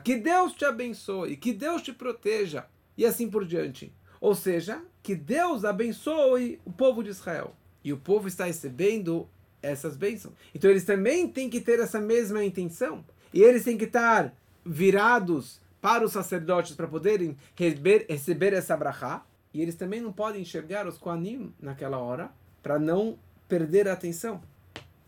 que 0.00 0.16
Deus 0.16 0.52
te 0.52 0.64
abençoe, 0.64 1.36
que 1.36 1.52
Deus 1.52 1.82
te 1.82 1.92
proteja, 1.92 2.66
e 2.96 3.04
assim 3.04 3.28
por 3.28 3.44
diante. 3.44 3.92
Ou 4.20 4.34
seja, 4.34 4.82
que 5.02 5.14
Deus 5.14 5.64
abençoe 5.64 6.60
o 6.64 6.72
povo 6.72 7.02
de 7.02 7.10
Israel. 7.10 7.54
E 7.86 7.92
o 7.92 7.96
povo 7.96 8.26
está 8.26 8.46
recebendo 8.46 9.28
essas 9.62 9.96
bênçãos. 9.96 10.34
Então 10.52 10.68
eles 10.68 10.82
também 10.82 11.28
têm 11.28 11.48
que 11.48 11.60
ter 11.60 11.78
essa 11.78 12.00
mesma 12.00 12.44
intenção. 12.44 13.04
E 13.32 13.40
eles 13.40 13.62
têm 13.62 13.78
que 13.78 13.84
estar 13.84 14.34
virados 14.64 15.60
para 15.80 16.04
os 16.04 16.10
sacerdotes 16.10 16.74
para 16.74 16.88
poderem 16.88 17.36
receber, 17.54 18.04
receber 18.10 18.52
essa 18.52 18.76
brachá. 18.76 19.24
E 19.54 19.62
eles 19.62 19.76
também 19.76 20.00
não 20.00 20.12
podem 20.12 20.42
enxergar 20.42 20.84
os 20.88 20.98
Koanim 20.98 21.54
naquela 21.60 21.98
hora 21.98 22.32
para 22.60 22.76
não 22.76 23.16
perder 23.46 23.86
a 23.86 23.92
atenção. 23.92 24.42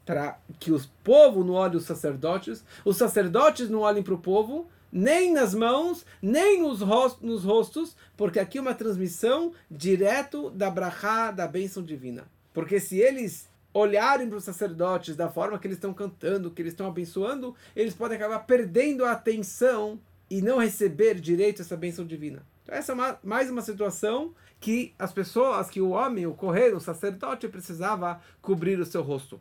Para 0.07 0.39
que 0.61 0.71
o 0.71 0.81
povo 1.03 1.43
não 1.43 1.55
olhe 1.55 1.77
os 1.77 1.85
sacerdotes, 1.85 2.65
os 2.85 2.97
sacerdotes 2.97 3.69
não 3.69 3.81
olhem 3.81 4.05
para 4.05 4.15
o 4.15 4.19
povo, 4.19 4.69
nem 4.93 5.33
nas 5.33 5.53
mãos, 5.53 6.07
nem 6.23 6.63
nos 6.63 6.81
rostos, 6.81 7.29
nos 7.29 7.43
rostos, 7.43 7.97
porque 8.17 8.39
aqui 8.39 8.59
é 8.59 8.61
uma 8.61 8.73
transmissão 8.73 9.53
direto 9.69 10.49
da 10.51 10.71
brachá, 10.71 11.33
da 11.33 11.49
bênção 11.49 11.83
divina. 11.83 12.25
Porque 12.53 12.81
se 12.81 12.99
eles 12.99 13.49
olharem 13.73 14.29
para 14.29 14.39
os 14.39 14.45
sacerdotes 14.45 15.15
da 15.15 15.29
forma 15.29 15.59
que 15.59 15.67
eles 15.67 15.77
estão 15.77 15.93
cantando, 15.93 16.51
que 16.51 16.63
eles 16.63 16.73
estão 16.73 16.87
abençoando, 16.87 17.55
eles 17.77 17.95
podem 17.95 18.17
acabar 18.17 18.41
perdendo 18.41 19.05
a 19.05 19.13
atenção 19.13 20.01
e 20.31 20.43
não 20.43 20.59
receber 20.59 21.21
direito 21.21 21.63
essa 21.63 21.77
bênção 21.77 22.05
divina. 22.05 22.45
Então 22.63 22.75
essa 22.75 22.93
é 22.93 22.95
uma, 22.95 23.19
mais 23.23 23.51
uma 23.51 23.63
situação 23.63 24.35
que 24.61 24.95
as 24.99 25.13
pessoas, 25.13 25.71
que 25.71 25.81
o 25.81 25.91
homem, 25.91 26.27
o 26.27 26.35
correio, 26.35 26.77
o 26.77 26.81
sacerdote 26.81 27.49
precisava 27.49 28.21
cobrir 28.43 28.79
o 28.79 28.87
seu 28.87 29.03
rosto. 29.03 29.41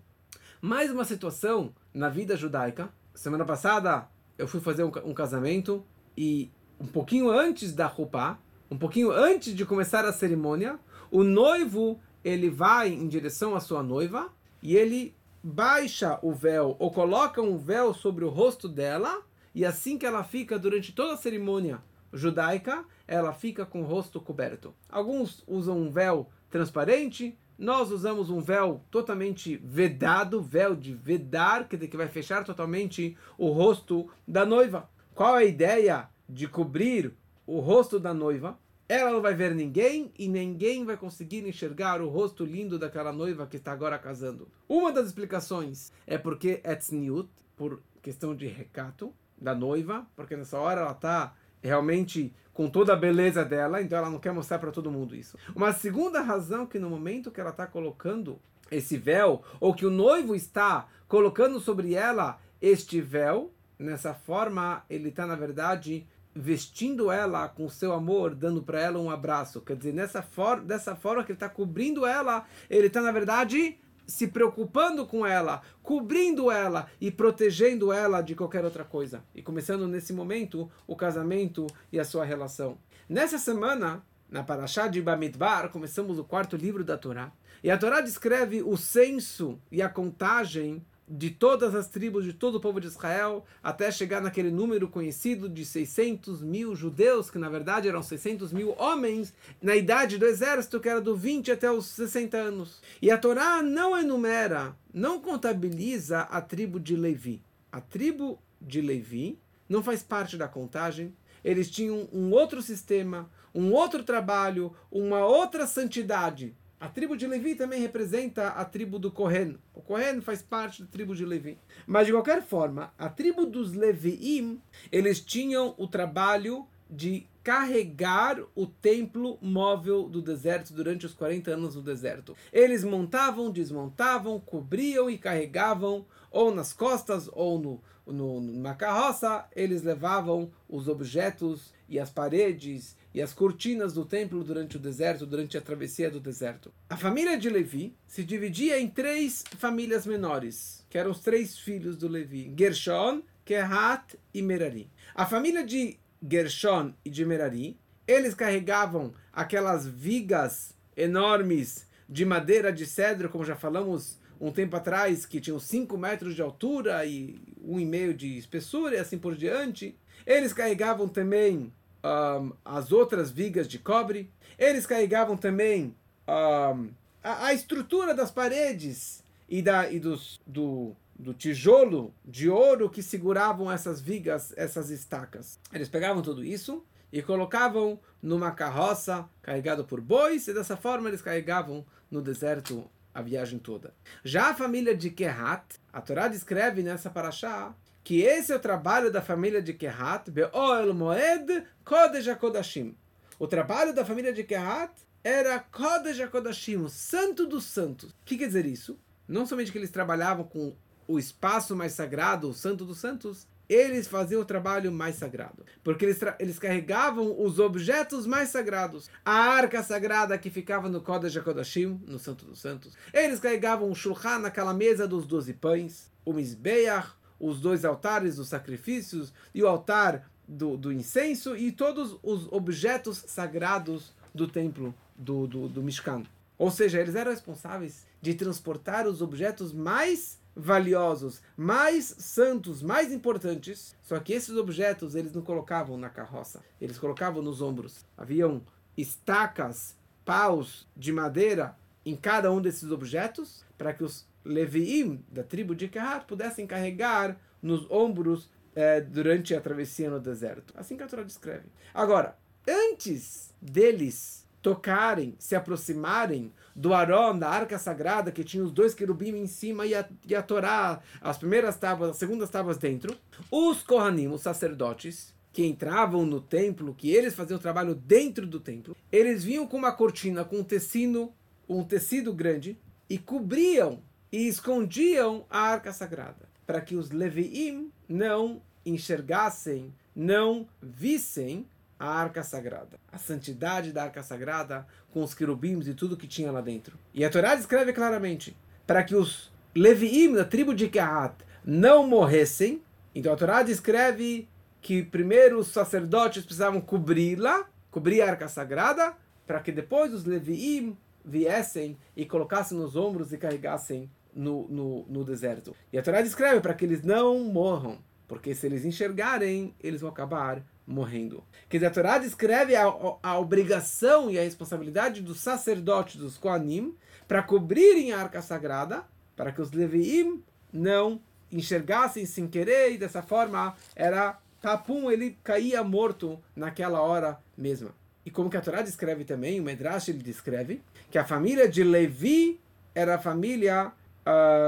Mais 0.61 0.91
uma 0.91 1.05
situação 1.05 1.73
na 1.93 2.09
vida 2.09 2.37
judaica. 2.37 2.89
Semana 3.13 3.45
passada 3.45 4.07
eu 4.37 4.47
fui 4.47 4.61
fazer 4.61 4.83
um, 4.83 4.91
um 5.03 5.13
casamento 5.13 5.83
e 6.15 6.51
um 6.79 6.85
pouquinho 6.85 7.29
antes 7.29 7.73
da 7.73 7.87
roupa, 7.87 8.39
um 8.69 8.77
pouquinho 8.77 9.11
antes 9.11 9.55
de 9.55 9.65
começar 9.65 10.05
a 10.05 10.13
cerimônia, 10.13 10.79
o 11.09 11.23
noivo 11.23 11.99
ele 12.27 12.49
vai 12.49 12.89
em 12.89 13.07
direção 13.07 13.55
à 13.55 13.59
sua 13.61 13.81
noiva 13.81 14.29
e 14.61 14.75
ele 14.75 15.15
baixa 15.41 16.19
o 16.21 16.33
véu 16.33 16.75
ou 16.77 16.91
coloca 16.91 17.41
um 17.41 17.57
véu 17.57 17.93
sobre 17.93 18.25
o 18.25 18.29
rosto 18.29 18.67
dela 18.67 19.21
e 19.55 19.63
assim 19.63 19.97
que 19.97 20.05
ela 20.05 20.25
fica 20.25 20.59
durante 20.59 20.91
toda 20.91 21.13
a 21.13 21.17
cerimônia 21.17 21.81
judaica, 22.11 22.83
ela 23.07 23.31
fica 23.31 23.65
com 23.65 23.81
o 23.81 23.85
rosto 23.85 24.19
coberto. 24.19 24.73
Alguns 24.89 25.41
usam 25.47 25.77
um 25.77 25.89
véu 25.89 26.29
transparente, 26.49 27.37
nós 27.57 27.91
usamos 27.91 28.29
um 28.29 28.41
véu 28.41 28.83
totalmente 28.91 29.55
vedado, 29.57 30.41
véu 30.41 30.75
de 30.75 30.93
vedar, 30.93 31.67
que 31.69 31.97
vai 31.97 32.09
fechar 32.09 32.43
totalmente 32.43 33.17
o 33.37 33.49
rosto 33.49 34.09
da 34.27 34.45
noiva. 34.45 34.89
Qual 35.15 35.37
é 35.37 35.43
a 35.43 35.45
ideia 35.45 36.09
de 36.27 36.45
cobrir 36.45 37.13
o 37.45 37.59
rosto 37.59 37.99
da 37.99 38.13
noiva? 38.13 38.59
Ela 38.89 39.11
não 39.11 39.21
vai 39.21 39.33
ver 39.33 39.53
ninguém 39.53 40.11
e 40.17 40.29
ninguém 40.29 40.85
vai 40.85 40.95
conseguir 40.95 41.45
enxergar 41.45 42.01
o 42.01 42.07
rosto 42.07 42.45
lindo 42.45 42.79
daquela 42.79 43.11
noiva 43.11 43.45
que 43.45 43.57
está 43.57 43.73
agora 43.73 43.99
casando. 43.99 44.47
Uma 44.67 44.93
das 44.93 45.07
explicações 45.07 45.91
é 46.05 46.17
porque 46.17 46.61
é 46.63 46.73
tzniut, 46.73 47.29
por 47.55 47.81
questão 48.01 48.33
de 48.33 48.47
recato 48.47 49.13
da 49.37 49.53
noiva, 49.53 50.07
porque 50.15 50.37
nessa 50.37 50.57
hora 50.57 50.81
ela 50.81 50.91
está 50.91 51.35
realmente 51.61 52.33
com 52.53 52.69
toda 52.69 52.93
a 52.93 52.95
beleza 52.95 53.43
dela, 53.43 53.81
então 53.81 53.97
ela 53.97 54.09
não 54.09 54.19
quer 54.19 54.31
mostrar 54.31 54.59
para 54.59 54.71
todo 54.71 54.91
mundo 54.91 55.15
isso. 55.15 55.37
Uma 55.55 55.73
segunda 55.73 56.21
razão 56.21 56.65
que 56.65 56.79
no 56.79 56.89
momento 56.89 57.29
que 57.29 57.41
ela 57.41 57.49
está 57.49 57.67
colocando 57.67 58.39
esse 58.71 58.97
véu, 58.97 59.43
ou 59.59 59.73
que 59.73 59.85
o 59.85 59.91
noivo 59.91 60.33
está 60.33 60.87
colocando 61.07 61.59
sobre 61.59 61.93
ela 61.93 62.39
este 62.61 63.01
véu, 63.01 63.51
nessa 63.77 64.13
forma 64.13 64.83
ele 64.89 65.09
está 65.09 65.25
na 65.27 65.35
verdade 65.35 66.07
vestindo 66.37 67.11
ela 67.11 67.47
com 67.47 67.67
seu 67.67 67.93
amor, 67.93 68.35
dando 68.35 68.61
para 68.61 68.79
ela 68.79 68.99
um 68.99 69.09
abraço. 69.09 69.61
Quer 69.61 69.75
dizer, 69.75 69.93
nessa 69.93 70.21
for 70.21 70.61
dessa 70.61 70.95
forma 70.95 71.23
que 71.23 71.31
ele 71.31 71.37
está 71.37 71.49
cobrindo 71.49 72.05
ela, 72.05 72.45
ele 72.69 72.87
está 72.87 73.01
na 73.01 73.11
verdade 73.11 73.77
se 74.05 74.27
preocupando 74.27 75.05
com 75.05 75.25
ela, 75.25 75.61
cobrindo 75.83 76.49
ela 76.49 76.87
e 77.01 77.11
protegendo 77.11 77.91
ela 77.91 78.21
de 78.21 78.35
qualquer 78.35 78.63
outra 78.63 78.85
coisa. 78.85 79.23
E 79.35 79.41
começando 79.41 79.87
nesse 79.87 80.13
momento 80.13 80.71
o 80.87 80.95
casamento 80.95 81.67
e 81.91 81.99
a 81.99 82.05
sua 82.05 82.23
relação. 82.23 82.77
Nessa 83.09 83.37
semana, 83.37 84.01
na 84.29 84.43
Parashá 84.43 84.87
de 84.87 85.01
Bamidbar, 85.01 85.69
começamos 85.69 86.17
o 86.17 86.23
quarto 86.23 86.55
livro 86.55 86.83
da 86.83 86.97
Torá. 86.97 87.31
E 87.61 87.69
a 87.69 87.77
Torá 87.77 87.99
descreve 87.99 88.61
o 88.61 88.77
censo 88.77 89.59
e 89.69 89.81
a 89.81 89.89
contagem 89.89 90.85
de 91.07 91.29
todas 91.29 91.73
as 91.73 91.87
tribos 91.87 92.25
de 92.25 92.33
todo 92.33 92.55
o 92.55 92.59
povo 92.59 92.81
de 92.81 92.87
Israel, 92.87 93.45
até 93.63 93.89
chegar 93.89 94.21
naquele 94.21 94.51
número 94.51 94.89
conhecido 94.89 95.47
de 95.47 95.65
600 95.65 96.41
mil 96.41 96.75
judeus, 96.75 97.31
que 97.31 97.37
na 97.37 97.49
verdade 97.49 97.87
eram 97.87 98.03
600 98.03 98.51
mil 98.51 98.75
homens, 98.77 99.33
na 99.61 99.75
idade 99.75 100.17
do 100.17 100.25
exército, 100.25 100.79
que 100.79 100.89
era 100.89 100.99
do 100.99 101.15
20 101.15 101.51
até 101.51 101.71
os 101.71 101.85
60 101.85 102.35
anos. 102.35 102.81
E 103.01 103.09
a 103.09 103.17
Torá 103.17 103.61
não 103.61 103.97
enumera, 103.97 104.75
não 104.93 105.21
contabiliza 105.21 106.21
a 106.21 106.41
tribo 106.41 106.79
de 106.79 106.95
Levi. 106.95 107.41
A 107.71 107.79
tribo 107.79 108.41
de 108.61 108.81
Levi 108.81 109.39
não 109.69 109.81
faz 109.81 110.03
parte 110.03 110.35
da 110.35 110.47
contagem, 110.47 111.15
eles 111.43 111.69
tinham 111.69 112.09
um 112.11 112.31
outro 112.31 112.61
sistema, 112.61 113.29
um 113.55 113.71
outro 113.71 114.03
trabalho, 114.03 114.73
uma 114.91 115.25
outra 115.25 115.65
santidade 115.65 116.53
a 116.79 116.87
tribo 116.87 117.17
de 117.17 117.25
Levi 117.25 117.55
também 117.55 117.81
representa 117.81 118.49
a 118.49 118.63
tribo 118.63 118.99
do 118.99 119.11
Kohen. 119.11 119.57
O 119.73 119.81
Kohen 119.81 120.21
faz 120.21 120.43
parte 120.43 120.83
da 120.83 120.87
tribo 120.87 121.15
de 121.15 121.25
Levi. 121.25 121.57
Mas, 121.87 122.05
de 122.05 122.13
qualquer 122.13 122.43
forma, 122.43 122.93
a 122.97 123.09
tribo 123.09 123.47
dos 123.47 123.73
Leviim, 123.73 124.61
eles 124.91 125.19
tinham 125.19 125.73
o 125.77 125.87
trabalho 125.87 126.67
de 126.89 127.25
carregar 127.43 128.39
o 128.55 128.67
templo 128.67 129.39
móvel 129.41 130.07
do 130.07 130.21
deserto 130.21 130.73
durante 130.73 131.05
os 131.05 131.13
40 131.13 131.51
anos 131.51 131.73
do 131.73 131.81
deserto. 131.81 132.35
Eles 132.53 132.83
montavam, 132.83 133.49
desmontavam, 133.49 134.39
cobriam 134.39 135.09
e 135.09 135.17
carregavam, 135.17 136.05
ou 136.29 136.53
nas 136.53 136.73
costas, 136.73 137.29
ou 137.33 137.57
no, 137.57 137.81
no, 138.11 138.39
numa 138.41 138.73
carroça, 138.73 139.45
eles 139.55 139.83
levavam 139.83 140.51
os 140.67 140.87
objetos 140.87 141.73
e 141.89 141.99
as 141.99 142.09
paredes 142.09 142.95
e 143.13 143.21
as 143.21 143.33
cortinas 143.33 143.93
do 143.93 144.05
templo 144.05 144.43
durante 144.43 144.77
o 144.77 144.79
deserto, 144.79 145.25
durante 145.25 145.57
a 145.57 145.61
travessia 145.61 146.09
do 146.09 146.19
deserto. 146.19 146.71
A 146.89 146.97
família 146.97 147.37
de 147.37 147.49
Levi 147.49 147.95
se 148.05 148.23
dividia 148.23 148.79
em 148.79 148.87
três 148.87 149.43
famílias 149.57 150.05
menores, 150.05 150.85
que 150.89 150.97
eram 150.97 151.11
os 151.11 151.19
três 151.19 151.57
filhos 151.57 151.97
do 151.97 152.07
Levi: 152.07 152.53
Gershon, 152.57 153.21
Kehat 153.45 154.19
e 154.33 154.41
Merari. 154.41 154.91
A 155.15 155.25
família 155.25 155.65
de 155.65 155.97
Gershon 156.21 156.93
e 157.03 157.09
de 157.09 157.25
Merari, 157.25 157.79
eles 158.07 158.33
carregavam 158.33 159.13
aquelas 159.31 159.87
vigas 159.87 160.75
enormes 160.95 161.87
de 162.09 162.25
madeira 162.25 162.71
de 162.71 162.85
cedro, 162.85 163.29
como 163.29 163.43
já 163.43 163.55
falamos 163.55 164.17
um 164.39 164.51
tempo 164.51 164.75
atrás, 164.75 165.25
que 165.25 165.41
tinham 165.41 165.59
5 165.59 165.97
metros 165.97 166.35
de 166.35 166.41
altura 166.41 167.05
e 167.05 167.39
um 167.67 167.79
e 167.79 167.85
meio 167.85 168.13
de 168.13 168.37
espessura 168.37 168.95
e 168.95 168.99
assim 168.99 169.17
por 169.17 169.35
diante. 169.35 169.95
Eles 170.25 170.53
carregavam 170.53 171.07
também 171.07 171.71
um, 172.03 172.51
as 172.63 172.91
outras 172.91 173.29
vigas 173.29 173.67
de 173.67 173.77
cobre. 173.77 174.31
Eles 174.57 174.85
carregavam 174.85 175.35
também 175.35 175.93
um, 176.27 176.89
a, 177.23 177.47
a, 177.47 177.53
estrutura 177.53 178.13
das 178.13 178.31
paredes 178.31 179.23
e, 179.49 179.61
da, 179.61 179.91
e 179.91 179.99
dos, 179.99 180.39
do, 180.47 180.95
do 181.17 181.33
tijolo 181.33 182.13
de 182.25 182.49
ouro 182.49 182.89
que 182.89 183.03
seguravam 183.03 183.71
essas 183.71 183.99
vigas, 183.99 184.53
essas 184.55 184.89
estacas. 184.89 185.59
Eles 185.73 185.89
pegavam 185.89 186.21
tudo 186.21 186.43
isso 186.43 186.83
e 187.11 187.21
colocavam 187.21 187.99
numa 188.21 188.51
carroça 188.51 189.27
carregada 189.41 189.83
por 189.83 190.01
bois, 190.01 190.47
e 190.47 190.53
dessa 190.53 190.75
forma 190.75 191.07
eles 191.07 191.21
carregavam 191.21 191.85
no 192.11 192.21
deserto 192.21 192.89
a 193.17 193.21
viagem 193.23 193.57
toda. 193.57 193.95
Já 194.23 194.51
a 194.51 194.53
família 194.53 194.95
de 194.95 195.09
Kehat, 195.09 195.79
a 195.91 195.99
Torá 195.99 196.27
descreve 196.27 196.83
nessa 196.83 197.09
paraxá 197.09 197.73
que 198.03 198.21
esse 198.21 198.53
é 198.53 198.55
o 198.55 198.59
trabalho 198.59 199.11
da 199.11 199.23
família 199.23 199.59
de 199.59 199.73
Kehat, 199.73 200.29
Be'oel 200.29 200.93
Moed 200.93 201.63
Kodesh 201.83 202.27
HaKodashim. 202.27 202.95
O 203.39 203.47
trabalho 203.47 203.91
da 203.91 204.05
família 204.05 204.31
de 204.31 204.43
Kehat 204.43 204.93
era 205.23 205.59
Kodesh 205.59 206.19
HaKodashim, 206.19 206.77
o 206.77 206.89
santo 206.89 207.47
dos 207.47 207.63
santos. 207.63 208.11
O 208.11 208.15
que 208.23 208.37
quer 208.37 208.45
dizer 208.45 208.67
isso? 208.67 208.99
Não 209.27 209.47
somente 209.47 209.71
que 209.71 209.79
eles 209.79 209.89
trabalhavam 209.89 210.45
com 210.45 210.75
o 211.07 211.17
espaço 211.17 211.75
mais 211.75 211.93
sagrado, 211.93 212.47
o 212.47 212.53
santo 212.53 212.85
dos 212.85 212.99
santos, 212.99 213.47
eles 213.69 214.07
faziam 214.07 214.41
o 214.41 214.45
trabalho 214.45 214.91
mais 214.91 215.15
sagrado. 215.15 215.65
Porque 215.83 216.05
eles, 216.05 216.19
eles 216.39 216.59
carregavam 216.59 217.35
os 217.41 217.59
objetos 217.59 218.25
mais 218.25 218.49
sagrados. 218.49 219.09
A 219.25 219.33
arca 219.33 219.83
sagrada 219.83 220.37
que 220.37 220.49
ficava 220.49 220.89
no 220.89 221.01
Kodesh 221.01 221.37
HaKodashim, 221.37 222.01
no 222.07 222.19
Santo 222.19 222.45
dos 222.45 222.59
Santos. 222.59 222.95
Eles 223.13 223.39
carregavam 223.39 223.89
o 223.89 223.95
Shulchan, 223.95 224.45
aquela 224.45 224.73
mesa 224.73 225.07
dos 225.07 225.25
doze 225.25 225.53
pães. 225.53 226.11
O 226.23 226.33
Mizbeach, 226.33 227.13
os 227.39 227.61
dois 227.61 227.85
altares 227.85 228.35
dos 228.35 228.49
sacrifícios 228.49 229.33
e 229.53 229.61
o 229.61 229.67
altar 229.67 230.29
do, 230.47 230.77
do 230.77 230.91
incenso 230.91 231.55
e 231.55 231.71
todos 231.71 232.17
os 232.23 232.47
objetos 232.51 233.23
sagrados 233.27 234.13
do 234.33 234.47
templo 234.47 234.93
do, 235.15 235.47
do, 235.47 235.67
do 235.67 235.83
Mishkan. 235.83 236.23
Ou 236.57 236.71
seja, 236.71 236.99
eles 236.99 237.15
eram 237.15 237.31
responsáveis 237.31 238.05
de 238.21 238.33
transportar 238.33 239.07
os 239.07 239.21
objetos 239.21 239.71
mais 239.71 240.39
valiosos, 240.57 241.41
mais 241.55 242.15
santos, 242.17 242.81
mais 242.81 243.11
importantes. 243.13 243.95
Só 244.01 244.19
que 244.19 244.33
esses 244.33 244.57
objetos 244.57 245.13
eles 245.13 245.33
não 245.33 245.43
colocavam 245.43 245.97
na 245.97 246.09
carroça, 246.09 246.63
eles 246.81 246.97
colocavam 246.97 247.43
nos 247.43 247.61
ombros. 247.61 248.03
Haviam 248.17 248.61
estacas, 248.97 249.95
paus 250.25 250.87
de 250.97 251.13
madeira 251.13 251.77
em 252.03 252.15
cada 252.15 252.51
um 252.51 252.59
desses 252.59 252.89
objetos, 252.89 253.63
para 253.77 253.93
que 253.93 254.03
os 254.03 254.25
Leviim 254.43 255.23
da 255.29 255.43
tribo 255.43 255.75
de 255.75 255.89
Kehat 255.89 256.25
pudessem 256.25 256.65
carregar 256.65 257.37
nos 257.61 257.89
ombros 257.91 258.49
é, 258.73 259.01
durante 259.01 259.53
a 259.53 259.59
travessia 259.59 260.09
no 260.09 260.19
deserto. 260.19 260.73
Assim 260.77 260.95
que 260.95 261.03
a 261.03 261.07
Torá 261.07 261.23
descreve. 261.23 261.65
Agora, 261.93 262.37
antes 262.65 263.53
deles 263.61 264.46
tocarem, 264.61 265.35
se 265.39 265.55
aproximarem 265.55 266.51
do 266.75 266.93
Arão, 266.93 267.37
da 267.37 267.49
arca 267.49 267.77
sagrada, 267.77 268.31
que 268.31 268.43
tinha 268.43 268.63
os 268.63 268.71
dois 268.71 268.93
querubim 268.93 269.35
em 269.35 269.47
cima 269.47 269.85
e 269.85 269.95
a, 269.95 270.07
e 270.27 270.35
a 270.35 270.41
Torá, 270.41 270.99
as 271.21 271.37
primeiras 271.37 271.77
tábuas, 271.77 272.11
as 272.11 272.17
segundas 272.17 272.49
tábuas 272.49 272.77
dentro, 272.77 273.15
os 273.51 273.81
Kohanim, 273.81 274.27
os 274.27 274.41
sacerdotes, 274.41 275.33
que 275.53 275.65
entravam 275.65 276.25
no 276.25 276.39
templo, 276.39 276.93
que 276.93 277.09
eles 277.09 277.33
faziam 277.33 277.57
o 277.57 277.61
trabalho 277.61 277.95
dentro 277.95 278.45
do 278.45 278.59
templo, 278.59 278.95
eles 279.11 279.43
vinham 279.43 279.65
com 279.65 279.77
uma 279.77 279.91
cortina, 279.91 280.45
com 280.45 280.57
um 280.57 280.63
tecido, 280.63 281.31
um 281.67 281.83
tecido 281.83 282.31
grande, 282.31 282.77
e 283.09 283.17
cobriam 283.17 283.99
e 284.31 284.47
escondiam 284.47 285.45
a 285.49 285.59
arca 285.59 285.91
sagrada, 285.93 286.47
para 286.65 286.81
que 286.81 286.95
os 286.95 287.09
Leviim 287.09 287.91
não 288.07 288.61
enxergassem, 288.85 289.93
não 290.15 290.67
vissem 290.81 291.65
a 291.99 292.07
arca 292.07 292.43
sagrada, 292.43 292.99
a 293.11 293.17
santidade 293.17 293.91
da 293.91 294.03
arca 294.03 294.21
sagrada, 294.21 294.85
com 295.11 295.23
os 295.23 295.33
querubins 295.33 295.87
e 295.87 295.93
tudo 295.93 296.17
que 296.17 296.27
tinha 296.27 296.51
lá 296.51 296.61
dentro. 296.61 296.97
E 297.13 297.25
a 297.25 297.29
Torá 297.29 297.55
descreve 297.55 297.93
claramente, 297.93 298.55
para 298.85 299.03
que 299.03 299.15
os 299.15 299.51
Leviim 299.75 300.33
da 300.33 300.45
tribo 300.45 300.73
de 300.73 300.87
Kehat 300.87 301.35
não 301.65 302.07
morressem, 302.07 302.81
então 303.13 303.33
a 303.33 303.35
Torá 303.35 303.63
descreve 303.63 304.47
que 304.81 305.03
primeiro 305.03 305.59
os 305.59 305.67
sacerdotes 305.67 306.43
precisavam 306.43 306.79
cobri-la, 306.79 307.67
cobrir 307.89 308.21
a 308.21 308.29
arca 308.29 308.47
sagrada, 308.47 309.13
para 309.45 309.59
que 309.59 309.71
depois 309.71 310.13
os 310.13 310.23
Leviim 310.23 310.97
viessem 311.25 311.97
e 312.15 312.25
colocassem 312.25 312.77
nos 312.77 312.95
ombros 312.95 313.33
e 313.33 313.37
carregassem 313.37 314.09
no, 314.33 314.67
no, 314.69 315.05
no 315.09 315.23
deserto. 315.23 315.75
E 315.91 315.97
a 315.97 316.03
Torá 316.03 316.21
descreve 316.21 316.61
para 316.61 316.73
que 316.73 316.85
eles 316.85 317.03
não 317.03 317.39
morram, 317.39 317.97
porque 318.27 318.53
se 318.53 318.65
eles 318.65 318.83
enxergarem, 318.83 319.73
eles 319.81 320.01
vão 320.01 320.09
acabar 320.09 320.61
morrendo. 320.85 321.43
Quer 321.69 321.77
dizer, 321.77 321.87
a 321.87 321.91
Torá 321.91 322.17
descreve 322.17 322.75
a, 322.75 322.83
a 323.21 323.39
obrigação 323.39 324.29
e 324.29 324.37
a 324.37 324.43
responsabilidade 324.43 325.21
dos 325.21 325.39
sacerdotes, 325.39 326.15
dos 326.15 326.37
Koanim, 326.37 326.95
para 327.27 327.43
cobrirem 327.43 328.11
a 328.11 328.19
arca 328.19 328.41
sagrada, 328.41 329.03
para 329.35 329.51
que 329.51 329.61
os 329.61 329.71
Leviim 329.71 330.43
não 330.71 331.21
enxergassem 331.51 332.25
sem 332.25 332.47
querer, 332.47 332.93
e 332.93 332.97
dessa 332.97 333.21
forma 333.21 333.75
era 333.95 334.39
tapum, 334.61 335.09
ele 335.09 335.37
caía 335.43 335.83
morto 335.83 336.39
naquela 336.55 337.01
hora 337.01 337.39
mesma. 337.57 337.91
E 338.25 338.31
como 338.31 338.49
que 338.49 338.57
a 338.57 338.61
Torá 338.61 338.81
descreve 338.81 339.23
também, 339.23 339.59
o 339.59 339.63
Medrash 339.63 340.09
ele 340.09 340.21
descreve, 340.21 340.81
que 341.09 341.17
a 341.17 341.23
família 341.23 341.67
de 341.69 341.83
Levi 341.83 342.59
era 342.93 343.15
a 343.15 343.19
família 343.19 343.91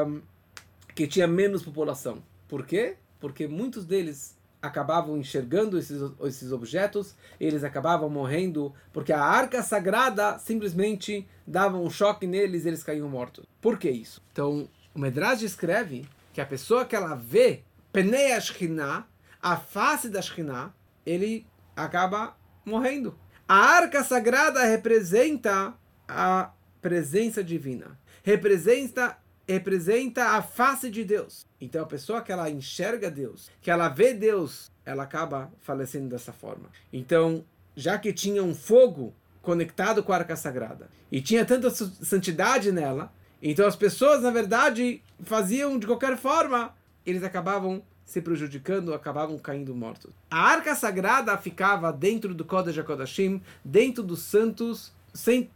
um, 0.07 0.21
que 0.95 1.07
tinha 1.07 1.27
menos 1.27 1.63
população. 1.63 2.23
Por 2.47 2.65
quê? 2.65 2.95
Porque 3.19 3.47
muitos 3.47 3.85
deles 3.85 4.37
acabavam 4.61 5.17
enxergando 5.17 5.77
esses, 5.77 6.01
esses 6.23 6.51
objetos, 6.51 7.15
eles 7.39 7.63
acabavam 7.63 8.09
morrendo, 8.09 8.73
porque 8.91 9.13
a 9.13 9.21
arca 9.21 9.63
sagrada 9.63 10.37
simplesmente 10.39 11.27
dava 11.47 11.77
um 11.77 11.89
choque 11.89 12.27
neles 12.27 12.65
e 12.65 12.67
eles 12.67 12.83
caíam 12.83 13.07
mortos. 13.07 13.45
Por 13.61 13.77
que 13.77 13.89
isso? 13.89 14.21
Então, 14.31 14.67
o 14.93 14.99
Medrash 14.99 15.43
escreve 15.43 16.05
que 16.33 16.41
a 16.41 16.45
pessoa 16.45 16.85
que 16.85 16.95
ela 16.95 17.15
vê, 17.15 17.63
Penei 17.91 18.33
Ashkinah, 18.33 19.07
a 19.41 19.57
face 19.57 20.09
da 20.09 20.21
Shekhinah, 20.21 20.73
ele 21.05 21.45
acaba 21.75 22.35
morrendo. 22.65 23.17
A 23.47 23.55
arca 23.55 24.03
sagrada 24.03 24.63
representa 24.63 25.73
a 26.07 26.51
presença 26.81 27.43
divina. 27.43 27.97
Representa 28.21 29.17
representa 29.53 30.35
a 30.35 30.41
face 30.41 30.91
de 30.91 31.03
Deus. 31.03 31.45
Então 31.59 31.81
a 31.81 31.85
pessoa 31.85 32.21
que 32.21 32.31
ela 32.31 32.49
enxerga 32.49 33.09
Deus, 33.09 33.49
que 33.61 33.71
ela 33.71 33.89
vê 33.89 34.13
Deus, 34.13 34.71
ela 34.85 35.03
acaba 35.03 35.51
falecendo 35.59 36.07
dessa 36.07 36.31
forma. 36.31 36.69
Então, 36.93 37.43
já 37.75 37.97
que 37.97 38.13
tinha 38.13 38.43
um 38.43 38.53
fogo 38.53 39.13
conectado 39.41 40.03
com 40.03 40.13
a 40.13 40.17
arca 40.17 40.35
sagrada 40.35 40.89
e 41.11 41.19
tinha 41.21 41.43
tanta 41.45 41.69
santidade 41.71 42.71
nela, 42.71 43.11
então 43.41 43.65
as 43.65 43.75
pessoas, 43.75 44.21
na 44.21 44.29
verdade, 44.29 45.01
faziam 45.23 45.79
de 45.79 45.87
qualquer 45.87 46.17
forma, 46.17 46.75
eles 47.05 47.23
acabavam 47.23 47.81
se 48.05 48.21
prejudicando, 48.21 48.93
acabavam 48.93 49.37
caindo 49.37 49.73
mortos. 49.73 50.11
A 50.29 50.41
arca 50.41 50.75
sagrada 50.75 51.35
ficava 51.37 51.91
dentro 51.91 52.33
do 52.33 52.45
Kodesh 52.45 52.77
HaKodashim, 52.77 53.41
dentro 53.63 54.03
dos 54.03 54.21
santos, 54.23 54.91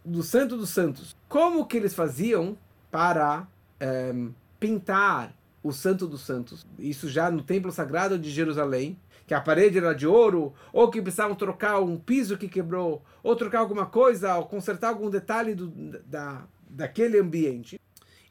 do 0.05 0.23
santo 0.23 0.57
dos 0.57 0.69
santos. 0.69 1.15
Como 1.27 1.65
que 1.65 1.77
eles 1.77 1.93
faziam 1.93 2.57
para 2.91 3.47
um, 3.83 4.33
pintar 4.59 5.35
o 5.61 5.71
Santo 5.71 6.07
dos 6.07 6.21
Santos. 6.21 6.65
Isso 6.77 7.09
já 7.09 7.29
no 7.29 7.43
Templo 7.43 7.71
Sagrado 7.71 8.17
de 8.17 8.29
Jerusalém, 8.29 8.97
que 9.25 9.33
a 9.33 9.41
parede 9.41 9.77
era 9.77 9.93
de 9.93 10.05
ouro, 10.05 10.53
ou 10.71 10.89
que 10.89 11.01
precisavam 11.01 11.35
trocar 11.35 11.79
um 11.79 11.97
piso 11.97 12.37
que 12.37 12.49
quebrou, 12.49 13.03
ou 13.21 13.35
trocar 13.35 13.59
alguma 13.59 13.85
coisa, 13.85 14.35
ou 14.35 14.45
consertar 14.45 14.89
algum 14.89 15.09
detalhe 15.09 15.55
do, 15.55 15.67
da, 16.05 16.45
daquele 16.69 17.17
ambiente. 17.17 17.79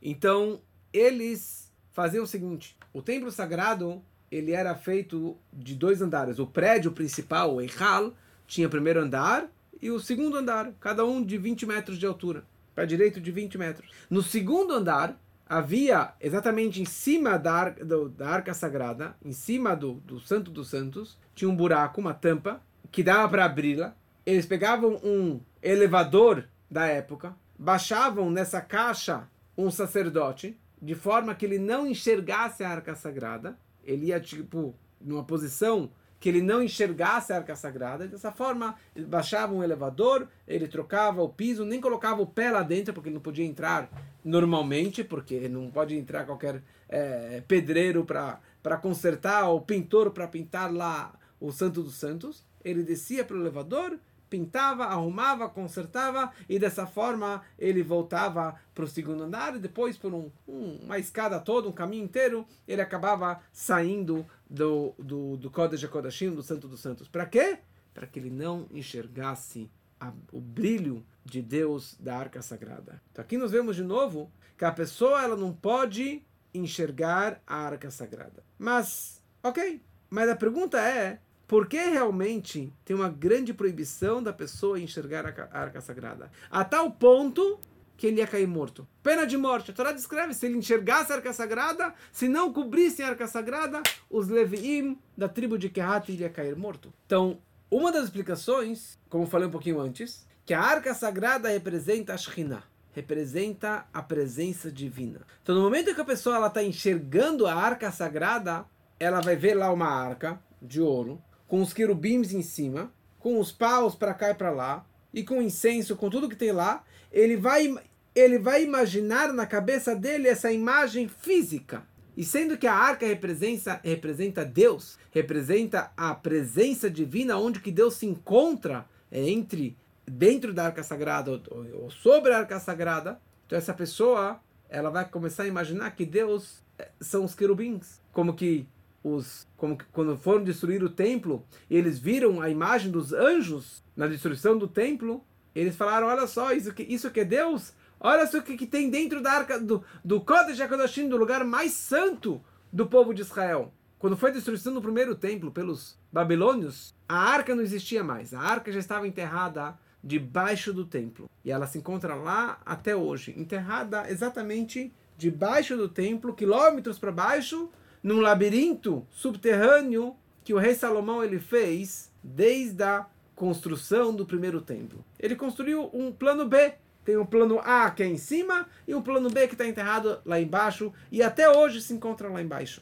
Então, 0.02 0.60
eles 0.92 1.72
faziam 1.92 2.24
o 2.24 2.26
seguinte: 2.26 2.76
o 2.92 3.00
Templo 3.00 3.30
Sagrado 3.30 4.02
ele 4.30 4.52
era 4.52 4.74
feito 4.74 5.36
de 5.52 5.74
dois 5.74 6.00
andares. 6.00 6.38
O 6.38 6.46
prédio 6.46 6.92
principal, 6.92 7.54
o 7.54 7.60
Eichal, 7.60 8.14
tinha 8.46 8.66
o 8.66 8.70
primeiro 8.70 9.00
andar 9.00 9.50
e 9.80 9.90
o 9.90 10.00
segundo 10.00 10.36
andar, 10.36 10.72
cada 10.80 11.04
um 11.04 11.22
de 11.22 11.36
20 11.36 11.66
metros 11.66 11.98
de 11.98 12.06
altura, 12.06 12.44
para 12.74 12.84
direito 12.84 13.20
de 13.20 13.30
20 13.30 13.58
metros. 13.58 13.90
No 14.08 14.22
segundo 14.22 14.72
andar, 14.72 15.20
havia 15.52 16.14
exatamente 16.18 16.80
em 16.80 16.86
cima 16.86 17.38
da, 17.38 17.68
do, 17.68 18.08
da 18.08 18.26
arca 18.26 18.54
sagrada, 18.54 19.14
em 19.22 19.32
cima 19.32 19.76
do, 19.76 19.94
do 19.96 20.18
Santo 20.18 20.50
dos 20.50 20.70
Santos, 20.70 21.18
tinha 21.34 21.50
um 21.50 21.54
buraco, 21.54 22.00
uma 22.00 22.14
tampa, 22.14 22.62
que 22.90 23.02
dava 23.02 23.28
para 23.28 23.44
abri-la. 23.44 23.94
Eles 24.24 24.46
pegavam 24.46 24.98
um 25.04 25.40
elevador 25.62 26.48
da 26.70 26.86
época, 26.86 27.36
baixavam 27.58 28.30
nessa 28.30 28.62
caixa 28.62 29.28
um 29.54 29.70
sacerdote, 29.70 30.58
de 30.80 30.94
forma 30.94 31.34
que 31.34 31.44
ele 31.44 31.58
não 31.58 31.86
enxergasse 31.86 32.64
a 32.64 32.70
arca 32.70 32.94
sagrada. 32.94 33.58
Ele 33.84 34.06
ia, 34.06 34.18
tipo, 34.18 34.74
numa 34.98 35.22
posição 35.22 35.90
que 36.22 36.28
ele 36.28 36.40
não 36.40 36.62
enxergasse 36.62 37.32
a 37.32 37.36
arca 37.38 37.56
sagrada. 37.56 38.06
Dessa 38.06 38.30
forma, 38.30 38.76
ele 38.94 39.06
baixava 39.06 39.52
um 39.52 39.60
elevador, 39.60 40.28
ele 40.46 40.68
trocava 40.68 41.20
o 41.20 41.28
piso, 41.28 41.64
nem 41.64 41.80
colocava 41.80 42.22
o 42.22 42.26
pé 42.26 42.48
lá 42.52 42.62
dentro, 42.62 42.94
porque 42.94 43.08
ele 43.08 43.16
não 43.16 43.20
podia 43.20 43.44
entrar 43.44 43.90
normalmente, 44.24 45.02
porque 45.02 45.48
não 45.48 45.68
pode 45.68 45.96
entrar 45.96 46.24
qualquer 46.24 46.62
é, 46.88 47.42
pedreiro 47.48 48.04
para 48.04 48.76
consertar, 48.80 49.48
ou 49.48 49.60
pintor 49.60 50.12
para 50.12 50.28
pintar 50.28 50.72
lá 50.72 51.12
o 51.40 51.50
Santo 51.50 51.82
dos 51.82 51.96
Santos. 51.96 52.44
Ele 52.64 52.84
descia 52.84 53.24
para 53.24 53.36
o 53.36 53.40
elevador, 53.40 53.98
pintava, 54.32 54.86
arrumava, 54.86 55.46
consertava 55.46 56.32
e 56.48 56.58
dessa 56.58 56.86
forma 56.86 57.42
ele 57.58 57.82
voltava 57.82 58.58
para 58.74 58.84
o 58.84 58.88
segundo 58.88 59.24
andar 59.24 59.54
e 59.54 59.58
depois 59.58 59.98
por 59.98 60.14
um, 60.14 60.30
um, 60.48 60.78
uma 60.84 60.98
escada 60.98 61.38
toda, 61.38 61.68
um 61.68 61.72
caminho 61.72 62.06
inteiro, 62.06 62.46
ele 62.66 62.80
acabava 62.80 63.42
saindo 63.52 64.24
do, 64.48 64.94
do, 64.98 65.36
do 65.36 65.50
Kodesh 65.50 65.84
HaKodashim, 65.84 66.30
do 66.30 66.42
Santo 66.42 66.66
dos 66.66 66.80
Santos. 66.80 67.08
Para 67.08 67.26
quê? 67.26 67.58
Para 67.92 68.06
que 68.06 68.18
ele 68.18 68.30
não 68.30 68.66
enxergasse 68.70 69.70
a, 70.00 70.10
o 70.32 70.40
brilho 70.40 71.04
de 71.22 71.42
Deus 71.42 71.94
da 72.00 72.16
Arca 72.16 72.40
Sagrada. 72.40 73.02
Então 73.12 73.22
aqui 73.22 73.36
nós 73.36 73.50
vemos 73.50 73.76
de 73.76 73.84
novo 73.84 74.32
que 74.56 74.64
a 74.64 74.72
pessoa 74.72 75.22
ela 75.22 75.36
não 75.36 75.52
pode 75.52 76.24
enxergar 76.54 77.38
a 77.46 77.56
Arca 77.56 77.90
Sagrada. 77.90 78.42
Mas, 78.58 79.22
ok, 79.42 79.82
mas 80.08 80.30
a 80.30 80.36
pergunta 80.36 80.80
é 80.80 81.20
por 81.52 81.66
que 81.66 81.76
realmente 81.76 82.72
tem 82.82 82.96
uma 82.96 83.10
grande 83.10 83.52
proibição 83.52 84.22
da 84.22 84.32
pessoa 84.32 84.80
enxergar 84.80 85.26
a 85.26 85.60
arca 85.60 85.82
sagrada? 85.82 86.30
A 86.50 86.64
tal 86.64 86.90
ponto 86.90 87.60
que 87.94 88.06
ele 88.06 88.20
ia 88.20 88.26
cair 88.26 88.48
morto. 88.48 88.88
Pena 89.02 89.26
de 89.26 89.36
morte. 89.36 89.70
A 89.70 89.74
Torá 89.74 89.92
descreve, 89.92 90.32
se 90.32 90.46
ele 90.46 90.56
enxergasse 90.56 91.12
a 91.12 91.16
arca 91.16 91.30
sagrada, 91.30 91.92
se 92.10 92.26
não 92.26 92.54
cobrisse 92.54 93.02
a 93.02 93.08
arca 93.08 93.26
sagrada, 93.26 93.82
os 94.08 94.28
Leviim 94.28 94.98
da 95.14 95.28
tribo 95.28 95.58
de 95.58 95.68
Kehat 95.68 96.10
iria 96.10 96.30
cair 96.30 96.56
morto. 96.56 96.90
Então, 97.04 97.36
uma 97.70 97.92
das 97.92 98.04
explicações, 98.04 98.98
como 99.10 99.26
falei 99.26 99.46
um 99.46 99.50
pouquinho 99.50 99.78
antes, 99.78 100.26
que 100.46 100.54
a 100.54 100.60
arca 100.62 100.94
sagrada 100.94 101.50
representa 101.50 102.14
a 102.14 102.16
Shekhinah 102.16 102.62
representa 102.94 103.86
a 103.92 104.02
presença 104.02 104.70
divina. 104.70 105.20
Então, 105.42 105.54
no 105.54 105.62
momento 105.62 105.94
que 105.94 106.00
a 106.00 106.04
pessoa 106.04 106.46
está 106.46 106.62
enxergando 106.62 107.46
a 107.46 107.54
arca 107.54 107.90
sagrada, 107.90 108.64
ela 108.98 109.20
vai 109.20 109.36
ver 109.36 109.54
lá 109.54 109.70
uma 109.70 109.88
arca 109.88 110.38
de 110.60 110.80
ouro, 110.80 111.18
com 111.52 111.60
os 111.60 111.74
querubins 111.74 112.32
em 112.32 112.40
cima, 112.40 112.90
com 113.18 113.38
os 113.38 113.52
paus 113.52 113.94
para 113.94 114.14
cá 114.14 114.30
e 114.30 114.34
para 114.34 114.50
lá, 114.50 114.86
e 115.12 115.22
com 115.22 115.42
incenso, 115.42 115.94
com 115.96 116.08
tudo 116.08 116.26
que 116.26 116.34
tem 116.34 116.50
lá, 116.50 116.82
ele 117.12 117.36
vai, 117.36 117.76
ele 118.14 118.38
vai 118.38 118.64
imaginar 118.64 119.34
na 119.34 119.44
cabeça 119.44 119.94
dele 119.94 120.28
essa 120.28 120.50
imagem 120.50 121.08
física. 121.08 121.86
E 122.16 122.24
sendo 122.24 122.56
que 122.56 122.66
a 122.66 122.72
arca 122.72 123.06
representa, 123.06 123.78
representa 123.84 124.46
Deus, 124.46 124.98
representa 125.10 125.92
a 125.94 126.14
presença 126.14 126.88
divina, 126.88 127.36
onde 127.36 127.60
que 127.60 127.70
Deus 127.70 127.96
se 127.96 128.06
encontra 128.06 128.86
é 129.10 129.28
entre 129.28 129.76
dentro 130.06 130.54
da 130.54 130.64
arca 130.64 130.82
sagrada 130.82 131.32
ou, 131.32 131.82
ou 131.82 131.90
sobre 131.90 132.32
a 132.32 132.38
arca 132.38 132.58
sagrada, 132.60 133.20
então 133.44 133.58
essa 133.58 133.74
pessoa 133.74 134.40
ela 134.70 134.88
vai 134.88 135.06
começar 135.06 135.42
a 135.42 135.48
imaginar 135.48 135.90
que 135.90 136.06
Deus 136.06 136.62
eh, 136.78 136.88
são 136.98 137.26
os 137.26 137.34
querubins, 137.34 138.00
como 138.10 138.32
que 138.32 138.66
os 139.02 139.46
como 139.56 139.76
que 139.76 139.84
quando 139.86 140.16
foram 140.16 140.44
destruir 140.44 140.82
o 140.82 140.90
templo, 140.90 141.44
eles 141.70 141.98
viram 141.98 142.40
a 142.40 142.48
imagem 142.48 142.90
dos 142.90 143.12
anjos 143.12 143.82
na 143.96 144.06
destruição 144.06 144.56
do 144.56 144.68
templo, 144.68 145.24
eles 145.54 145.76
falaram, 145.76 146.06
olha 146.06 146.26
só, 146.26 146.52
isso 146.52 146.72
que 146.72 146.82
isso 146.82 147.10
que 147.10 147.20
é 147.20 147.24
Deus, 147.24 147.72
olha 148.00 148.26
só 148.26 148.38
o 148.38 148.42
que, 148.42 148.56
que 148.56 148.66
tem 148.66 148.90
dentro 148.90 149.22
da 149.22 149.32
arca 149.32 149.58
do 149.58 149.84
do 150.04 150.20
Kodesh 150.20 150.60
HaKodashim, 150.60 151.08
do 151.08 151.16
lugar 151.16 151.44
mais 151.44 151.72
santo 151.72 152.42
do 152.72 152.86
povo 152.86 153.12
de 153.12 153.22
Israel. 153.22 153.72
Quando 153.98 154.16
foi 154.16 154.32
destruição 154.32 154.74
do 154.74 154.82
primeiro 154.82 155.14
templo 155.14 155.52
pelos 155.52 155.96
babilônios, 156.10 156.92
a 157.08 157.16
arca 157.16 157.54
não 157.54 157.62
existia 157.62 158.02
mais. 158.02 158.34
A 158.34 158.40
arca 158.40 158.72
já 158.72 158.80
estava 158.80 159.06
enterrada 159.06 159.78
debaixo 160.02 160.72
do 160.72 160.84
templo. 160.84 161.30
E 161.44 161.52
ela 161.52 161.66
se 161.66 161.78
encontra 161.78 162.14
lá 162.14 162.60
até 162.66 162.96
hoje, 162.96 163.32
enterrada 163.36 164.10
exatamente 164.10 164.92
debaixo 165.16 165.76
do 165.76 165.88
templo, 165.88 166.34
quilômetros 166.34 166.98
para 166.98 167.12
baixo, 167.12 167.70
num 168.02 168.20
labirinto 168.20 169.06
subterrâneo 169.10 170.16
que 170.44 170.52
o 170.52 170.58
rei 170.58 170.74
Salomão 170.74 171.22
ele 171.22 171.38
fez 171.38 172.10
desde 172.22 172.82
a 172.82 173.06
construção 173.34 174.14
do 174.14 174.26
primeiro 174.26 174.60
templo. 174.60 175.04
Ele 175.18 175.36
construiu 175.36 175.90
um 175.92 176.12
plano 176.12 176.46
B. 176.46 176.74
Tem 177.04 177.16
um 177.16 177.26
plano 177.26 177.58
A 177.60 177.90
que 177.90 178.02
é 178.02 178.06
em 178.06 178.16
cima 178.16 178.68
e 178.86 178.94
um 178.94 179.02
plano 179.02 179.28
B 179.28 179.48
que 179.48 179.54
está 179.54 179.66
enterrado 179.66 180.20
lá 180.24 180.40
embaixo 180.40 180.92
e 181.10 181.22
até 181.22 181.48
hoje 181.50 181.80
se 181.80 181.92
encontra 181.92 182.28
lá 182.28 182.40
embaixo. 182.40 182.80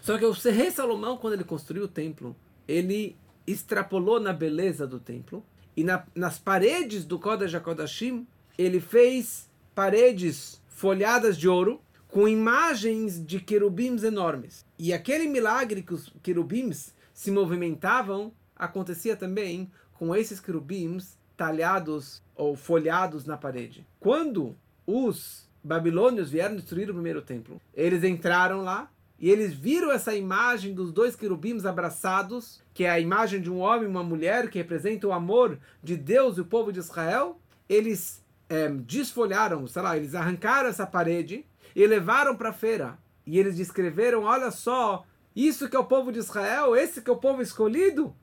Só 0.00 0.18
que 0.18 0.24
o 0.24 0.32
rei 0.32 0.70
Salomão, 0.70 1.16
quando 1.16 1.34
ele 1.34 1.44
construiu 1.44 1.84
o 1.84 1.88
templo, 1.88 2.34
ele 2.66 3.16
extrapolou 3.46 4.18
na 4.18 4.32
beleza 4.32 4.86
do 4.86 4.98
templo 4.98 5.44
e 5.76 5.84
na, 5.84 6.04
nas 6.14 6.38
paredes 6.38 7.04
do 7.04 7.18
Kodesh 7.18 7.54
HaKodashim, 7.54 8.26
ele 8.58 8.80
fez 8.80 9.48
paredes 9.74 10.60
folhadas 10.68 11.38
de 11.38 11.48
ouro 11.48 11.80
com 12.12 12.28
imagens 12.28 13.24
de 13.24 13.40
querubins 13.40 14.02
enormes. 14.02 14.66
E 14.78 14.92
aquele 14.92 15.26
milagre 15.26 15.80
que 15.80 15.94
os 15.94 16.12
querubins 16.22 16.94
se 17.14 17.30
movimentavam 17.30 18.30
acontecia 18.54 19.16
também 19.16 19.72
com 19.94 20.14
esses 20.14 20.38
querubins 20.38 21.16
talhados 21.38 22.22
ou 22.36 22.54
folhados 22.54 23.24
na 23.24 23.38
parede. 23.38 23.86
Quando 23.98 24.54
os 24.86 25.48
babilônios 25.64 26.28
vieram 26.28 26.54
destruir 26.54 26.90
o 26.90 26.92
primeiro 26.92 27.22
templo, 27.22 27.58
eles 27.72 28.04
entraram 28.04 28.60
lá 28.60 28.90
e 29.18 29.30
eles 29.30 29.54
viram 29.54 29.90
essa 29.90 30.14
imagem 30.14 30.74
dos 30.74 30.92
dois 30.92 31.16
querubins 31.16 31.64
abraçados, 31.64 32.60
que 32.74 32.84
é 32.84 32.90
a 32.90 33.00
imagem 33.00 33.40
de 33.40 33.50
um 33.50 33.60
homem 33.60 33.84
e 33.84 33.90
uma 33.90 34.04
mulher, 34.04 34.50
que 34.50 34.58
representa 34.58 35.06
o 35.06 35.12
amor 35.12 35.58
de 35.82 35.96
Deus 35.96 36.36
e 36.36 36.42
o 36.42 36.44
povo 36.44 36.70
de 36.70 36.78
Israel. 36.78 37.40
Eles 37.66 38.22
é, 38.50 38.68
desfolharam, 38.68 39.66
sei 39.66 39.80
lá, 39.80 39.96
eles 39.96 40.14
arrancaram 40.14 40.68
essa 40.68 40.86
parede 40.86 41.46
e 41.74 41.86
levaram 41.86 42.36
para 42.36 42.50
a 42.50 42.52
feira. 42.52 42.98
E 43.26 43.38
eles 43.38 43.56
descreveram: 43.56 44.24
olha 44.24 44.50
só, 44.50 45.04
isso 45.34 45.68
que 45.68 45.76
é 45.76 45.78
o 45.78 45.84
povo 45.84 46.12
de 46.12 46.18
Israel, 46.18 46.76
esse 46.76 47.00
que 47.00 47.10
é 47.10 47.12
o 47.12 47.18
povo 47.18 47.42
escolhido. 47.42 48.14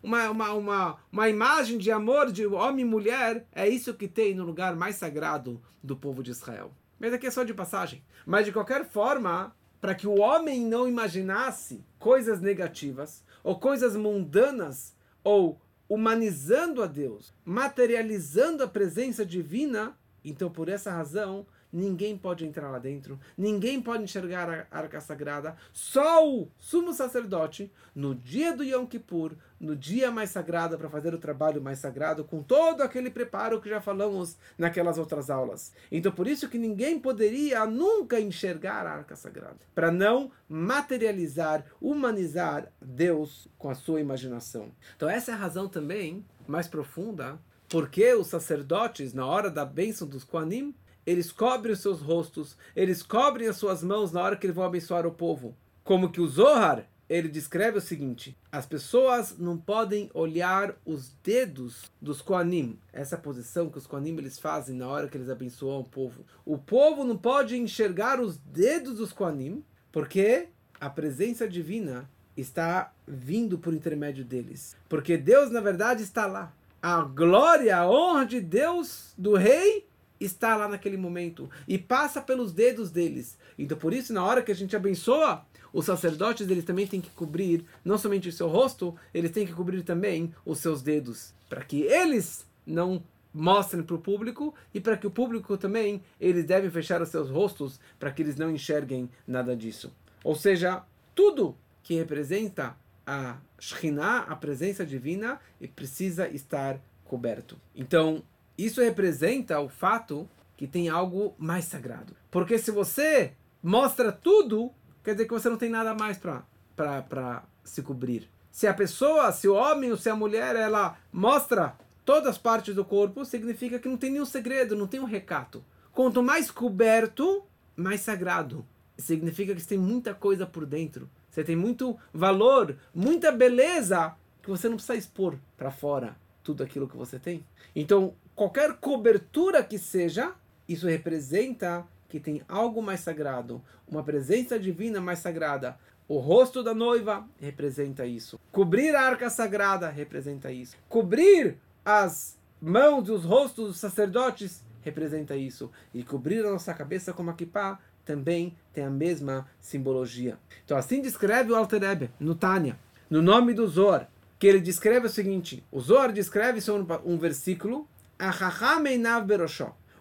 Uma, 0.00 0.30
uma, 0.30 0.52
uma, 0.52 0.96
uma 1.10 1.28
imagem 1.28 1.76
de 1.76 1.90
amor 1.90 2.30
de 2.30 2.46
homem 2.46 2.84
e 2.84 2.88
mulher, 2.88 3.44
é 3.50 3.68
isso 3.68 3.92
que 3.92 4.06
tem 4.06 4.32
no 4.32 4.44
lugar 4.44 4.76
mais 4.76 4.94
sagrado 4.94 5.60
do 5.82 5.96
povo 5.96 6.22
de 6.22 6.30
Israel. 6.30 6.72
Mas 7.00 7.12
aqui 7.12 7.26
é 7.26 7.30
só 7.32 7.42
de 7.42 7.52
passagem. 7.52 8.04
Mas 8.24 8.46
de 8.46 8.52
qualquer 8.52 8.88
forma, 8.88 9.52
para 9.80 9.96
que 9.96 10.06
o 10.06 10.20
homem 10.20 10.64
não 10.64 10.86
imaginasse 10.86 11.84
coisas 11.98 12.40
negativas 12.40 13.24
ou 13.42 13.58
coisas 13.58 13.96
mundanas 13.96 14.94
ou 15.24 15.60
humanizando 15.88 16.82
a 16.82 16.86
Deus, 16.86 17.34
materializando 17.44 18.62
a 18.62 18.68
presença 18.68 19.24
divina, 19.24 19.96
então 20.24 20.50
por 20.50 20.68
essa 20.68 20.90
razão 20.90 21.46
ninguém 21.72 22.16
pode 22.16 22.46
entrar 22.46 22.70
lá 22.70 22.78
dentro, 22.78 23.18
ninguém 23.36 23.80
pode 23.80 24.02
enxergar 24.02 24.66
a 24.70 24.78
arca 24.78 25.00
sagrada, 25.00 25.56
só 25.72 26.26
o 26.28 26.48
sumo 26.58 26.92
sacerdote, 26.92 27.70
no 27.94 28.14
dia 28.14 28.56
do 28.56 28.64
Yom 28.64 28.86
Kippur, 28.86 29.32
no 29.60 29.74
dia 29.74 30.10
mais 30.10 30.30
sagrado, 30.30 30.78
para 30.78 30.88
fazer 30.88 31.14
o 31.14 31.18
trabalho 31.18 31.60
mais 31.60 31.78
sagrado, 31.78 32.24
com 32.24 32.42
todo 32.42 32.82
aquele 32.82 33.10
preparo 33.10 33.60
que 33.60 33.68
já 33.68 33.80
falamos 33.80 34.36
naquelas 34.56 34.98
outras 34.98 35.30
aulas. 35.30 35.72
Então, 35.90 36.12
por 36.12 36.26
isso 36.26 36.48
que 36.48 36.58
ninguém 36.58 36.98
poderia 36.98 37.66
nunca 37.66 38.20
enxergar 38.20 38.86
a 38.86 38.92
arca 38.92 39.16
sagrada, 39.16 39.58
para 39.74 39.90
não 39.90 40.30
materializar, 40.48 41.64
humanizar 41.80 42.72
Deus 42.80 43.48
com 43.58 43.68
a 43.68 43.74
sua 43.74 44.00
imaginação. 44.00 44.70
Então, 44.96 45.08
essa 45.08 45.32
é 45.32 45.34
a 45.34 45.38
razão 45.38 45.68
também 45.68 46.24
mais 46.46 46.68
profunda 46.68 47.38
porque 47.68 48.14
os 48.14 48.28
sacerdotes, 48.28 49.12
na 49.12 49.26
hora 49.26 49.50
da 49.50 49.64
bênção 49.64 50.08
dos 50.08 50.24
Koanim, 50.24 50.74
eles 51.08 51.32
cobrem 51.32 51.72
os 51.72 51.80
seus 51.80 52.02
rostos, 52.02 52.54
eles 52.76 53.02
cobrem 53.02 53.48
as 53.48 53.56
suas 53.56 53.82
mãos 53.82 54.12
na 54.12 54.20
hora 54.20 54.36
que 54.36 54.44
eles 54.44 54.54
vão 54.54 54.66
abençoar 54.66 55.06
o 55.06 55.10
povo. 55.10 55.56
Como 55.82 56.10
que 56.10 56.20
o 56.20 56.28
Zohar, 56.28 56.86
ele 57.08 57.28
descreve 57.28 57.78
o 57.78 57.80
seguinte: 57.80 58.36
as 58.52 58.66
pessoas 58.66 59.38
não 59.38 59.56
podem 59.56 60.10
olhar 60.12 60.76
os 60.84 61.10
dedos 61.24 61.90
dos 61.98 62.20
Koanim, 62.20 62.78
essa 62.92 63.16
posição 63.16 63.70
que 63.70 63.78
os 63.78 63.86
Koanim 63.86 64.18
eles 64.18 64.38
fazem 64.38 64.76
na 64.76 64.86
hora 64.86 65.08
que 65.08 65.16
eles 65.16 65.30
abençoam 65.30 65.80
o 65.80 65.84
povo. 65.84 66.26
O 66.44 66.58
povo 66.58 67.04
não 67.04 67.16
pode 67.16 67.56
enxergar 67.56 68.20
os 68.20 68.36
dedos 68.36 68.98
dos 68.98 69.10
Koanim, 69.10 69.64
porque 69.90 70.48
a 70.78 70.90
presença 70.90 71.48
divina 71.48 72.06
está 72.36 72.92
vindo 73.06 73.58
por 73.58 73.72
intermédio 73.72 74.26
deles. 74.26 74.76
Porque 74.90 75.16
Deus, 75.16 75.50
na 75.50 75.62
verdade, 75.62 76.02
está 76.02 76.26
lá. 76.26 76.52
A 76.82 77.00
glória, 77.00 77.78
a 77.78 77.90
honra 77.90 78.26
de 78.26 78.40
Deus, 78.42 79.14
do 79.16 79.34
rei, 79.34 79.87
está 80.20 80.56
lá 80.56 80.68
naquele 80.68 80.96
momento 80.96 81.50
e 81.66 81.78
passa 81.78 82.20
pelos 82.20 82.52
dedos 82.52 82.90
deles. 82.90 83.38
Então, 83.58 83.76
por 83.76 83.92
isso, 83.92 84.12
na 84.12 84.24
hora 84.24 84.42
que 84.42 84.52
a 84.52 84.54
gente 84.54 84.76
abençoa, 84.76 85.44
os 85.72 85.84
sacerdotes 85.84 86.48
eles 86.48 86.64
também 86.64 86.86
têm 86.86 87.00
que 87.00 87.10
cobrir 87.10 87.64
não 87.84 87.98
somente 87.98 88.28
o 88.28 88.32
seu 88.32 88.48
rosto, 88.48 88.96
eles 89.12 89.30
têm 89.30 89.46
que 89.46 89.52
cobrir 89.52 89.82
também 89.82 90.34
os 90.44 90.58
seus 90.58 90.82
dedos, 90.82 91.34
para 91.48 91.64
que 91.64 91.82
eles 91.82 92.46
não 92.66 93.02
mostrem 93.32 93.82
para 93.82 93.94
o 93.94 94.00
público 94.00 94.54
e 94.72 94.80
para 94.80 94.96
que 94.96 95.06
o 95.06 95.10
público 95.10 95.56
também 95.56 96.02
eles 96.20 96.44
devem 96.44 96.70
fechar 96.70 97.00
os 97.02 97.10
seus 97.10 97.30
rostos 97.30 97.78
para 97.98 98.10
que 98.10 98.22
eles 98.22 98.36
não 98.36 98.50
enxerguem 98.50 99.08
nada 99.26 99.54
disso. 99.54 99.92
Ou 100.24 100.34
seja, 100.34 100.82
tudo 101.14 101.56
que 101.82 101.94
representa 101.94 102.76
a 103.06 103.38
Shekhinah, 103.58 104.26
a 104.28 104.36
presença 104.36 104.84
divina, 104.84 105.40
precisa 105.74 106.28
estar 106.28 106.80
coberto. 107.04 107.58
Então, 107.74 108.22
isso 108.58 108.82
representa 108.82 109.60
o 109.60 109.68
fato 109.68 110.28
que 110.56 110.66
tem 110.66 110.88
algo 110.88 111.34
mais 111.38 111.64
sagrado. 111.64 112.16
Porque 112.30 112.58
se 112.58 112.72
você 112.72 113.32
mostra 113.62 114.10
tudo, 114.10 114.72
quer 115.04 115.12
dizer 115.12 115.26
que 115.26 115.32
você 115.32 115.48
não 115.48 115.56
tem 115.56 115.70
nada 115.70 115.94
mais 115.94 116.18
para 116.18 117.44
se 117.62 117.80
cobrir. 117.82 118.28
Se 118.50 118.66
a 118.66 118.74
pessoa, 118.74 119.30
se 119.30 119.46
o 119.46 119.54
homem 119.54 119.92
ou 119.92 119.96
se 119.96 120.10
a 120.10 120.16
mulher, 120.16 120.56
ela 120.56 120.98
mostra 121.12 121.76
todas 122.04 122.30
as 122.30 122.38
partes 122.38 122.74
do 122.74 122.84
corpo, 122.84 123.24
significa 123.24 123.78
que 123.78 123.88
não 123.88 123.96
tem 123.96 124.10
nenhum 124.10 124.24
segredo, 124.24 124.74
não 124.74 124.88
tem 124.88 124.98
um 124.98 125.04
recato. 125.04 125.64
Quanto 125.92 126.22
mais 126.22 126.50
coberto, 126.50 127.44
mais 127.76 128.00
sagrado. 128.00 128.66
Significa 128.96 129.54
que 129.54 129.60
você 129.60 129.68
tem 129.68 129.78
muita 129.78 130.12
coisa 130.12 130.44
por 130.44 130.66
dentro. 130.66 131.08
Você 131.30 131.44
tem 131.44 131.54
muito 131.54 131.96
valor, 132.12 132.76
muita 132.92 133.30
beleza 133.30 134.16
que 134.42 134.48
você 134.48 134.68
não 134.68 134.76
precisa 134.76 134.96
expor 134.96 135.38
para 135.56 135.70
fora 135.70 136.16
tudo 136.42 136.64
aquilo 136.64 136.88
que 136.88 136.96
você 136.96 137.18
tem. 137.18 137.44
Então, 137.76 138.14
qualquer 138.38 138.74
cobertura 138.74 139.64
que 139.64 139.76
seja, 139.76 140.32
isso 140.68 140.86
representa 140.86 141.84
que 142.08 142.20
tem 142.20 142.40
algo 142.48 142.80
mais 142.80 143.00
sagrado, 143.00 143.60
uma 143.88 144.04
presença 144.04 144.56
divina 144.56 145.00
mais 145.00 145.18
sagrada. 145.18 145.76
O 146.06 146.18
rosto 146.18 146.62
da 146.62 146.72
noiva 146.72 147.28
representa 147.40 148.06
isso. 148.06 148.38
Cobrir 148.52 148.94
a 148.94 149.02
arca 149.02 149.28
sagrada 149.28 149.88
representa 149.88 150.52
isso. 150.52 150.76
Cobrir 150.88 151.58
as 151.84 152.38
mãos 152.62 153.08
e 153.08 153.10
os 153.10 153.24
rostos 153.24 153.66
dos 153.66 153.78
sacerdotes 153.80 154.62
representa 154.82 155.36
isso. 155.36 155.68
E 155.92 156.04
cobrir 156.04 156.46
a 156.46 156.52
nossa 156.52 156.72
cabeça 156.72 157.12
com 157.12 157.24
uma 157.24 157.34
kippah 157.34 157.80
também 158.04 158.56
tem 158.72 158.84
a 158.84 158.90
mesma 158.90 159.48
simbologia. 159.60 160.38
Então 160.64 160.78
assim 160.78 161.02
descreve 161.02 161.50
o 161.50 161.56
Alter 161.56 161.80
Rebbe 161.80 162.10
no 162.20 162.36
Tânia, 162.36 162.78
no 163.10 163.20
nome 163.20 163.52
do 163.52 163.66
Zor, 163.66 164.06
que 164.38 164.46
ele 164.46 164.60
descreve 164.60 165.08
o 165.08 165.10
seguinte, 165.10 165.64
o 165.72 165.80
Zor 165.80 166.12
descreve 166.12 166.60
sobre 166.60 166.96
um 167.04 167.18
versículo 167.18 167.88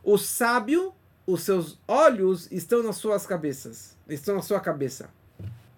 o 0.03 0.17
sábio, 0.17 0.93
os 1.25 1.43
seus 1.43 1.79
olhos 1.87 2.51
estão 2.51 2.81
nas 2.81 2.95
suas 2.95 3.25
cabeças. 3.25 3.97
Estão 4.07 4.35
na 4.35 4.41
sua 4.41 4.59
cabeça. 4.59 5.09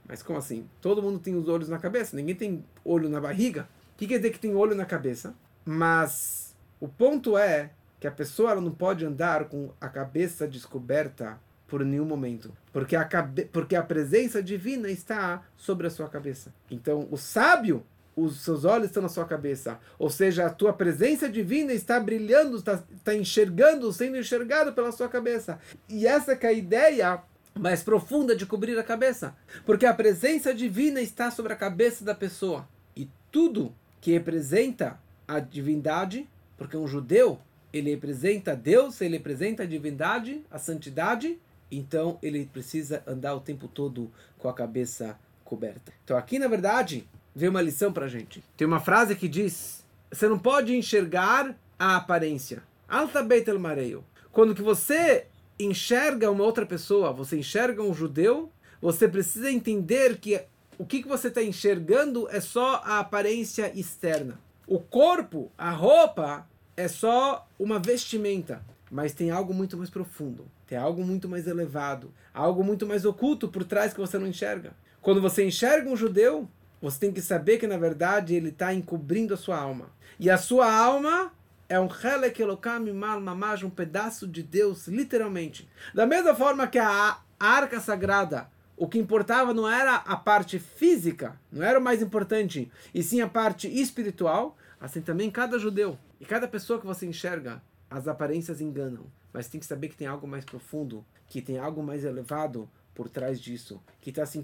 Mas 0.08 0.24
como 0.24 0.40
assim? 0.40 0.68
Todo 0.82 1.02
mundo 1.02 1.20
tem 1.20 1.36
os 1.36 1.48
olhos 1.48 1.70
na 1.70 1.78
cabeça, 1.78 2.16
ninguém 2.16 2.36
tem 2.36 2.66
olho 2.86 3.10
na 3.10 3.20
barriga. 3.20 3.68
O 3.94 3.98
que 3.98 4.08
quer 4.08 4.18
dizer 4.18 4.32
que 4.32 4.40
tem 4.40 4.56
olho 4.56 4.76
na 4.76 4.86
cabeça? 4.86 5.36
Mas 5.66 6.56
o 6.80 6.88
ponto 6.88 7.38
é 7.38 7.72
que 8.00 8.08
a 8.08 8.12
pessoa 8.12 8.52
ela 8.52 8.62
não 8.62 8.72
pode 8.72 9.06
andar 9.06 9.46
com 9.46 9.72
a 9.80 9.90
cabeça 9.90 10.48
descoberta 10.48 11.40
por 11.68 11.86
nenhum 11.86 12.06
momento, 12.06 12.52
porque 12.74 12.96
a, 12.96 13.06
cabe... 13.06 13.46
porque 13.46 13.76
a 13.76 13.84
presença 13.84 14.42
divina 14.42 14.90
está 14.90 15.44
sobre 15.56 15.86
a 15.86 15.90
sua 15.90 16.10
cabeça. 16.10 16.52
Então, 16.72 17.08
o 17.12 17.18
sábio, 17.18 17.86
os 18.22 18.42
seus 18.42 18.66
olhos 18.66 18.88
estão 18.88 19.04
na 19.04 19.10
sua 19.10 19.26
cabeça. 19.26 19.80
Ou 19.98 20.10
seja, 20.10 20.46
a 20.46 20.50
tua 20.50 20.74
presença 20.74 21.30
divina 21.30 21.74
está 21.74 22.00
brilhando, 22.00 22.58
está, 22.58 22.84
está 22.96 23.16
enxergando, 23.16 23.92
sendo 23.94 24.18
enxergado 24.18 24.74
pela 24.74 24.92
sua 24.92 25.08
cabeça. 25.08 25.60
E 25.88 26.08
essa 26.08 26.34
é 26.34 26.48
a 26.48 26.54
ideia 26.54 27.22
mais 27.58 27.84
profunda 27.84 28.36
de 28.36 28.46
cobrir 28.46 28.78
a 28.78 28.84
cabeça. 28.84 29.36
Porque 29.66 29.86
a 29.86 29.94
presença 29.94 30.54
divina 30.54 31.02
está 31.02 31.32
sobre 31.32 31.54
a 31.54 31.56
cabeça 31.56 32.04
da 32.04 32.16
pessoa. 32.16 32.68
E 32.96 33.10
tudo 33.32 33.74
que 34.02 34.12
representa 34.12 35.00
a 35.28 35.40
divindade, 35.40 36.28
porque 36.58 36.76
um 36.76 36.88
judeu, 36.88 37.40
ele 37.72 37.92
representa 37.92 38.56
Deus, 38.56 39.00
ele 39.02 39.18
representa 39.18 39.64
a 39.64 39.66
divindade, 39.66 40.44
a 40.50 40.58
santidade, 40.58 41.38
então 41.72 42.18
ele 42.24 42.50
precisa 42.52 43.04
andar 43.06 43.36
o 43.36 43.40
tempo 43.40 43.68
todo 43.68 44.12
com 44.38 44.50
a 44.50 44.54
cabeça 44.54 45.20
coberta. 45.44 45.92
Então 46.04 46.18
aqui, 46.18 46.40
na 46.40 46.48
verdade, 46.48 47.08
vem 47.40 47.50
uma 47.50 47.62
lição 47.62 47.92
para 47.92 48.08
gente. 48.08 48.44
Tem 48.58 48.68
uma 48.68 48.80
frase 48.80 49.16
que 49.16 49.28
diz: 49.28 49.84
você 50.12 50.28
não 50.28 50.38
pode 50.38 50.76
enxergar 50.76 51.56
a 51.78 51.96
aparência. 51.96 52.62
Alta 52.88 53.24
Beitel 53.24 53.58
Mareio. 53.58 54.04
Quando 54.32 54.54
que 54.54 54.62
você 54.62 55.26
enxerga 55.58 56.30
uma 56.30 56.44
outra 56.44 56.66
pessoa, 56.66 57.14
você 57.14 57.38
enxerga 57.38 57.82
um 57.82 57.94
judeu, 57.94 58.52
você 58.82 59.08
precisa 59.08 59.50
entender 59.50 60.18
que 60.18 60.42
o 60.78 60.86
que, 60.86 61.02
que 61.02 61.08
você 61.08 61.30
está 61.30 61.42
enxergando 61.42 62.28
é 62.30 62.40
só 62.40 62.82
a 62.86 63.00
aparência 63.00 63.72
externa. 63.78 64.40
O 64.68 64.80
corpo, 64.80 65.52
a 65.58 65.72
roupa, 65.72 66.48
é 66.76 66.88
só 66.88 67.48
uma 67.58 67.80
vestimenta. 67.80 68.62
Mas 68.92 69.14
tem 69.14 69.30
algo 69.30 69.54
muito 69.54 69.78
mais 69.78 69.90
profundo, 69.90 70.46
tem 70.66 70.78
algo 70.78 71.06
muito 71.06 71.30
mais 71.30 71.46
elevado, 71.46 72.12
algo 72.34 72.64
muito 72.64 72.88
mais 72.88 73.06
oculto 73.06 73.48
por 73.48 73.64
trás 73.64 73.94
que 73.94 74.00
você 74.00 74.18
não 74.18 74.26
enxerga. 74.26 74.74
Quando 75.02 75.22
você 75.22 75.46
enxerga 75.46 75.90
um 75.90 75.96
judeu, 75.96 76.50
você 76.82 77.00
tem 77.00 77.12
que 77.12 77.22
saber 77.22 77.58
que 77.58 77.68
na 77.68 77.78
verdade 77.78 78.36
ele 78.36 78.50
está 78.50 78.74
encobrindo 78.74 79.34
a 79.34 79.38
sua 79.38 79.58
alma. 79.58 79.92
E 80.20 80.30
a 80.30 80.38
sua 80.38 80.72
alma 80.72 81.32
é 81.68 81.80
um 81.80 81.88
Mal 82.96 83.22
Mamaj, 83.22 83.64
um 83.64 83.70
pedaço 83.70 84.28
de 84.28 84.42
Deus, 84.42 84.88
literalmente. 84.88 85.70
Da 85.94 86.06
mesma 86.06 86.34
forma 86.34 86.68
que 86.68 86.80
a 86.80 87.20
arca 87.40 87.80
sagrada, 87.80 88.50
o 88.76 88.88
que 88.88 88.98
importava 88.98 89.54
não 89.54 89.70
era 89.70 89.96
a 89.96 90.16
parte 90.16 90.58
física, 90.58 91.40
não 91.52 91.64
era 91.64 91.78
o 91.78 91.82
mais 91.82 92.02
importante, 92.02 92.72
e 92.94 93.04
sim 93.04 93.22
a 93.22 93.28
parte 93.28 93.68
espiritual, 93.68 94.58
assim 94.80 95.02
também 95.02 95.30
cada 95.30 95.60
judeu 95.60 95.98
e 96.20 96.26
cada 96.26 96.48
pessoa 96.48 96.80
que 96.80 96.88
você 96.88 97.06
enxerga, 97.06 97.62
as 97.90 98.08
aparências 98.08 98.62
enganam. 98.62 99.06
Mas 99.32 99.48
tem 99.48 99.60
que 99.60 99.66
saber 99.66 99.90
que 99.90 99.98
tem 99.98 100.08
algo 100.08 100.28
mais 100.28 100.44
profundo, 100.44 101.06
que 101.28 101.42
tem 101.42 101.60
algo 101.60 101.84
mais 101.84 102.04
elevado, 102.04 102.70
por 103.00 103.08
trás 103.08 103.40
disso, 103.40 103.82
que 104.02 104.10
está 104.10 104.26
se, 104.26 104.44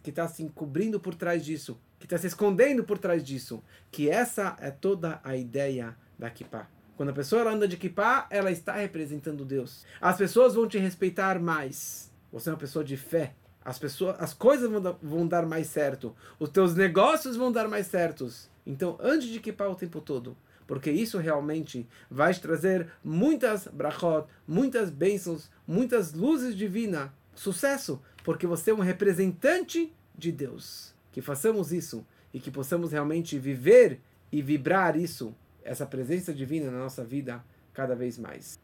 que 0.00 0.12
tá 0.12 0.28
se 0.28 0.40
encobrindo 0.40 1.00
por 1.00 1.12
trás 1.12 1.44
disso, 1.44 1.76
que 1.98 2.06
está 2.06 2.16
se 2.16 2.28
escondendo 2.28 2.84
por 2.84 2.98
trás 2.98 3.20
disso, 3.24 3.60
que 3.90 4.08
essa 4.08 4.56
é 4.60 4.70
toda 4.70 5.18
a 5.24 5.36
ideia 5.36 5.96
da 6.16 6.30
kippah. 6.30 6.68
Quando 6.96 7.08
a 7.08 7.12
pessoa 7.12 7.50
anda 7.50 7.66
de 7.66 7.76
kippah, 7.76 8.28
ela 8.30 8.52
está 8.52 8.74
representando 8.74 9.44
Deus. 9.44 9.84
As 10.00 10.16
pessoas 10.16 10.54
vão 10.54 10.68
te 10.68 10.78
respeitar 10.78 11.40
mais. 11.40 12.08
Você 12.30 12.48
é 12.48 12.52
uma 12.52 12.58
pessoa 12.60 12.84
de 12.84 12.96
fé. 12.96 13.34
As 13.64 13.76
pessoas, 13.76 14.14
as 14.20 14.32
coisas 14.32 14.70
vão, 14.70 14.80
dar, 14.80 14.96
vão 15.02 15.26
dar 15.26 15.44
mais 15.44 15.66
certo. 15.66 16.14
Os 16.38 16.48
teus 16.48 16.76
negócios 16.76 17.36
vão 17.36 17.50
dar 17.50 17.66
mais 17.66 17.88
certos. 17.88 18.48
Então, 18.64 18.96
antes 19.00 19.26
de 19.26 19.40
kippah 19.40 19.68
o 19.68 19.74
tempo 19.74 20.00
todo, 20.00 20.36
porque 20.64 20.92
isso 20.92 21.18
realmente 21.18 21.88
vai 22.08 22.32
te 22.32 22.40
trazer 22.40 22.88
muitas 23.02 23.66
brachot, 23.66 24.28
muitas 24.46 24.90
bênçãos, 24.90 25.50
muitas 25.66 26.12
luzes 26.12 26.56
divinas 26.56 27.10
sucesso, 27.36 28.02
porque 28.24 28.46
você 28.46 28.70
é 28.70 28.74
um 28.74 28.80
representante 28.80 29.92
de 30.16 30.32
Deus. 30.32 30.94
Que 31.12 31.22
façamos 31.22 31.72
isso 31.72 32.04
e 32.34 32.40
que 32.40 32.50
possamos 32.50 32.92
realmente 32.92 33.38
viver 33.38 34.00
e 34.32 34.42
vibrar 34.42 34.96
isso, 34.96 35.34
essa 35.62 35.86
presença 35.86 36.34
divina 36.34 36.70
na 36.70 36.78
nossa 36.78 37.04
vida 37.04 37.44
cada 37.72 37.94
vez 37.94 38.18
mais. 38.18 38.58